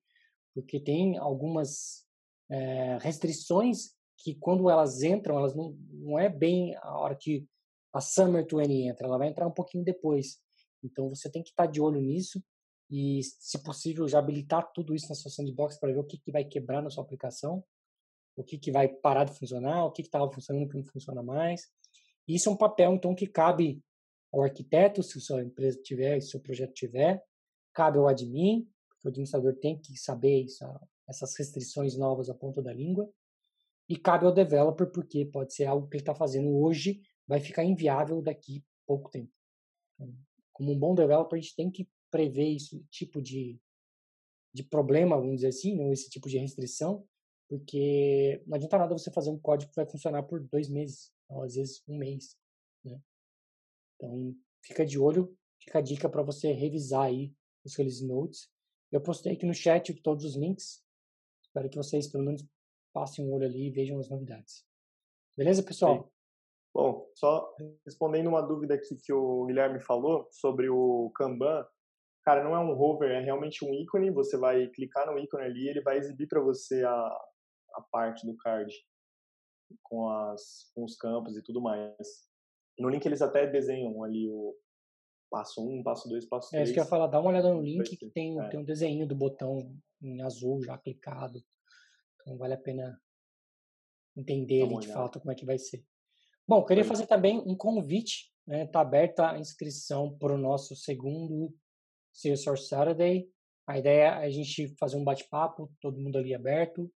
porque 0.53 0.81
tem 0.81 1.17
algumas 1.17 2.05
é, 2.51 2.97
restrições 2.99 3.93
que 4.17 4.35
quando 4.35 4.69
elas 4.69 5.01
entram, 5.01 5.37
elas 5.37 5.55
não, 5.55 5.77
não 5.93 6.19
é 6.19 6.27
bem 6.27 6.75
a 6.81 6.97
hora 6.97 7.15
que 7.15 7.47
a 7.93 8.01
Summer 8.01 8.45
20 8.45 8.89
entra, 8.89 9.07
ela 9.07 9.17
vai 9.17 9.29
entrar 9.29 9.47
um 9.47 9.53
pouquinho 9.53 9.85
depois. 9.85 10.39
Então 10.83 11.07
você 11.07 11.31
tem 11.31 11.41
que 11.41 11.51
estar 11.51 11.65
tá 11.65 11.71
de 11.71 11.79
olho 11.79 12.01
nisso 12.01 12.43
e, 12.89 13.21
se 13.23 13.61
possível, 13.61 14.07
já 14.07 14.17
habilitar 14.19 14.71
tudo 14.73 14.95
isso 14.95 15.07
na 15.09 15.15
sua 15.15 15.29
sandbox 15.29 15.77
para 15.77 15.93
ver 15.93 15.99
o 15.99 16.03
que, 16.03 16.17
que 16.17 16.31
vai 16.31 16.43
quebrar 16.43 16.81
na 16.81 16.89
sua 16.89 17.03
aplicação, 17.03 17.63
o 18.35 18.43
que, 18.43 18.57
que 18.57 18.71
vai 18.71 18.87
parar 18.87 19.25
de 19.25 19.37
funcionar, 19.37 19.85
o 19.85 19.91
que 19.91 20.01
estava 20.01 20.31
funcionando 20.31 20.65
e 20.65 20.69
que 20.69 20.77
não 20.77 20.83
funciona 20.83 21.21
mais. 21.21 21.67
Isso 22.27 22.49
é 22.49 22.51
um 22.51 22.57
papel, 22.57 22.93
então, 22.93 23.13
que 23.13 23.27
cabe 23.27 23.83
ao 24.31 24.41
arquiteto, 24.41 25.03
se 25.03 25.17
a 25.17 25.21
sua 25.21 25.43
empresa 25.43 25.79
tiver, 25.83 26.19
se 26.21 26.27
o 26.27 26.31
seu 26.31 26.39
projeto 26.39 26.73
tiver, 26.73 27.23
cabe 27.73 27.97
ao 27.97 28.07
admin, 28.07 28.67
porque 28.87 29.07
o 29.07 29.09
administrador 29.09 29.55
tem 29.55 29.79
que 29.79 29.95
saber 29.97 30.43
isso, 30.43 30.65
essas 31.07 31.35
restrições 31.37 31.95
novas 31.95 32.29
à 32.29 32.33
ponta 32.33 32.61
da 32.61 32.73
língua, 32.73 33.11
e 33.87 33.97
cabe 33.97 34.25
ao 34.25 34.31
developer, 34.31 34.91
porque 34.91 35.25
pode 35.25 35.53
ser 35.53 35.65
algo 35.65 35.87
que 35.87 35.97
ele 35.97 36.01
está 36.01 36.15
fazendo 36.15 36.55
hoje, 36.55 37.01
vai 37.27 37.39
ficar 37.39 37.63
inviável 37.63 38.21
daqui 38.21 38.63
pouco 38.85 39.09
tempo. 39.09 39.31
Então, 39.95 40.15
como 40.53 40.71
um 40.71 40.77
bom 40.77 40.93
developer, 40.93 41.37
a 41.37 41.41
gente 41.41 41.55
tem 41.55 41.71
que 41.71 41.87
prever 42.09 42.55
esse 42.55 42.83
tipo 42.91 43.21
de, 43.21 43.59
de 44.53 44.63
problema, 44.63 45.17
vamos 45.17 45.35
dizer 45.35 45.47
assim, 45.47 45.79
ou 45.79 45.91
esse 45.91 46.09
tipo 46.09 46.29
de 46.29 46.37
restrição, 46.37 47.07
porque 47.47 48.41
não 48.45 48.55
adianta 48.55 48.77
nada 48.77 48.97
você 48.97 49.11
fazer 49.11 49.29
um 49.29 49.39
código 49.39 49.71
que 49.71 49.75
vai 49.75 49.87
funcionar 49.87 50.23
por 50.23 50.41
dois 50.41 50.69
meses, 50.69 51.11
ou 51.27 51.43
às 51.43 51.55
vezes 51.55 51.83
um 51.87 51.97
mês. 51.97 52.37
Né? 52.83 52.99
Então, 53.95 54.35
fica 54.63 54.85
de 54.85 54.99
olho, 54.99 55.35
fica 55.61 55.79
a 55.79 55.81
dica 55.81 56.09
para 56.09 56.23
você 56.23 56.51
revisar 56.51 57.05
aí 57.05 57.33
os 57.65 57.75
release 57.75 58.05
notes. 58.05 58.49
Eu 58.91 59.01
postei 59.01 59.33
aqui 59.33 59.45
no 59.45 59.53
chat 59.53 59.93
todos 60.01 60.25
os 60.25 60.35
links, 60.35 60.83
Espero 61.49 61.67
que 61.67 61.77
vocês, 61.77 62.07
pelo 62.07 62.23
menos, 62.23 62.45
passem 62.93 63.25
um 63.25 63.33
olho 63.33 63.45
ali 63.45 63.67
e 63.67 63.71
vejam 63.71 63.99
as 63.99 64.07
novidades. 64.07 64.63
Beleza, 65.35 65.63
pessoal? 65.63 66.03
Sim. 66.03 66.09
Bom, 66.71 67.09
só 67.15 67.55
respondendo 67.83 68.27
uma 68.27 68.41
dúvida 68.41 68.75
aqui 68.75 68.95
que 68.95 69.11
o 69.11 69.45
Guilherme 69.47 69.79
falou 69.79 70.27
sobre 70.31 70.69
o 70.69 71.11
Kanban. 71.15 71.65
Cara, 72.29 72.43
não 72.43 72.55
é 72.55 72.59
um 72.59 72.79
hover, 72.79 73.09
é 73.09 73.21
realmente 73.21 73.65
um 73.65 73.73
ícone. 73.73 74.11
Você 74.11 74.37
vai 74.37 74.67
clicar 74.67 75.07
no 75.07 75.17
ícone 75.17 75.45
ali 75.45 75.63
e 75.63 75.67
ele 75.67 75.81
vai 75.81 75.97
exibir 75.97 76.27
para 76.27 76.39
você 76.39 76.83
a, 76.83 76.91
a 76.91 77.81
parte 77.91 78.23
do 78.23 78.37
card 78.37 78.71
com, 79.81 80.07
as, 80.07 80.69
com 80.75 80.83
os 80.83 80.95
campos 80.95 81.35
e 81.35 81.41
tudo 81.41 81.59
mais. 81.59 81.97
No 82.77 82.87
link 82.87 83.03
eles 83.03 83.23
até 83.23 83.47
desenham 83.47 84.03
ali 84.03 84.29
o 84.29 84.55
passo 85.27 85.67
1, 85.67 85.79
um, 85.79 85.81
passo 85.81 86.07
2, 86.07 86.29
passo 86.29 86.51
3. 86.51 86.61
É 86.61 86.63
isso 86.65 86.73
que 86.73 86.79
eu 86.79 86.83
ia 86.83 86.87
falar, 86.87 87.07
dá 87.07 87.19
uma 87.19 87.31
olhada 87.31 87.51
no 87.51 87.63
link 87.63 87.97
que 87.97 88.11
tem, 88.11 88.39
é. 88.39 88.47
tem 88.49 88.59
um 88.59 88.63
desenho 88.63 89.07
do 89.07 89.15
botão 89.15 89.75
em 89.99 90.21
azul 90.21 90.61
já 90.61 90.77
clicado. 90.77 91.43
Então 92.21 92.37
vale 92.37 92.53
a 92.53 92.61
pena 92.61 92.95
entender 94.15 94.65
ali 94.65 94.77
de 94.77 94.93
fato 94.93 95.19
como 95.19 95.31
é 95.31 95.35
que 95.35 95.47
vai 95.47 95.57
ser. 95.57 95.83
Bom, 96.47 96.63
queria 96.63 96.85
fazer 96.85 97.07
também 97.07 97.39
um 97.39 97.57
convite, 97.57 98.31
né? 98.45 98.67
Tá 98.67 98.81
aberta 98.81 99.31
a 99.31 99.39
inscrição 99.39 100.15
para 100.15 100.31
o 100.31 100.37
nosso 100.37 100.75
segundo 100.75 101.51
Salesforce 102.13 102.67
Saturday. 102.67 103.29
A 103.67 103.77
ideia 103.77 104.15
é 104.15 104.25
a 104.25 104.29
gente 104.29 104.75
fazer 104.77 104.97
um 104.97 105.03
bate-papo, 105.03 105.71
todo 105.79 105.99
mundo 105.99 106.17
ali 106.17 106.33
aberto. 106.33 106.91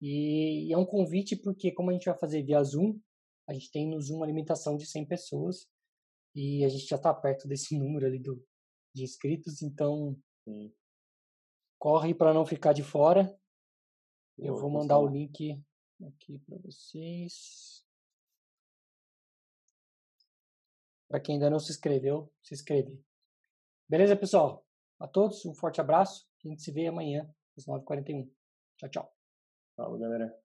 E 0.00 0.72
é 0.72 0.76
um 0.76 0.86
convite 0.86 1.36
porque 1.36 1.72
como 1.72 1.90
a 1.90 1.92
gente 1.92 2.06
vai 2.06 2.18
fazer 2.18 2.42
via 2.42 2.62
Zoom, 2.62 2.98
a 3.48 3.54
gente 3.54 3.70
tem 3.70 3.88
no 3.88 4.00
Zoom 4.00 4.18
uma 4.18 4.26
limitação 4.26 4.76
de 4.76 4.86
100 4.86 5.06
pessoas 5.06 5.66
e 6.34 6.64
a 6.64 6.68
gente 6.68 6.86
já 6.86 6.96
está 6.96 7.12
perto 7.12 7.48
desse 7.48 7.76
número 7.78 8.06
ali 8.06 8.18
do, 8.18 8.42
de 8.94 9.02
inscritos, 9.02 9.62
então 9.62 10.16
Sim 10.44 10.72
corre 11.84 12.14
para 12.14 12.32
não 12.32 12.46
ficar 12.46 12.72
de 12.72 12.82
fora. 12.82 13.38
Eu 14.38 14.56
vou 14.56 14.70
mandar 14.70 14.98
o 14.98 15.06
link 15.06 15.62
aqui 16.02 16.38
para 16.38 16.56
vocês. 16.56 17.84
Para 21.06 21.20
quem 21.20 21.34
ainda 21.34 21.50
não 21.50 21.58
se 21.58 21.70
inscreveu, 21.70 22.32
se 22.42 22.54
inscrever. 22.54 22.98
Beleza, 23.94 24.16
pessoal? 24.16 24.66
A 24.98 25.06
todos, 25.06 25.46
um 25.46 25.54
forte 25.54 25.80
abraço. 25.80 26.26
A 26.44 26.48
gente 26.48 26.60
se 26.60 26.72
vê 26.72 26.88
amanhã, 26.88 27.32
às 27.56 27.64
9h41. 27.64 28.28
Tchau, 28.76 28.90
tchau. 28.90 29.12
Falou, 29.76 29.96
galera. 29.96 30.36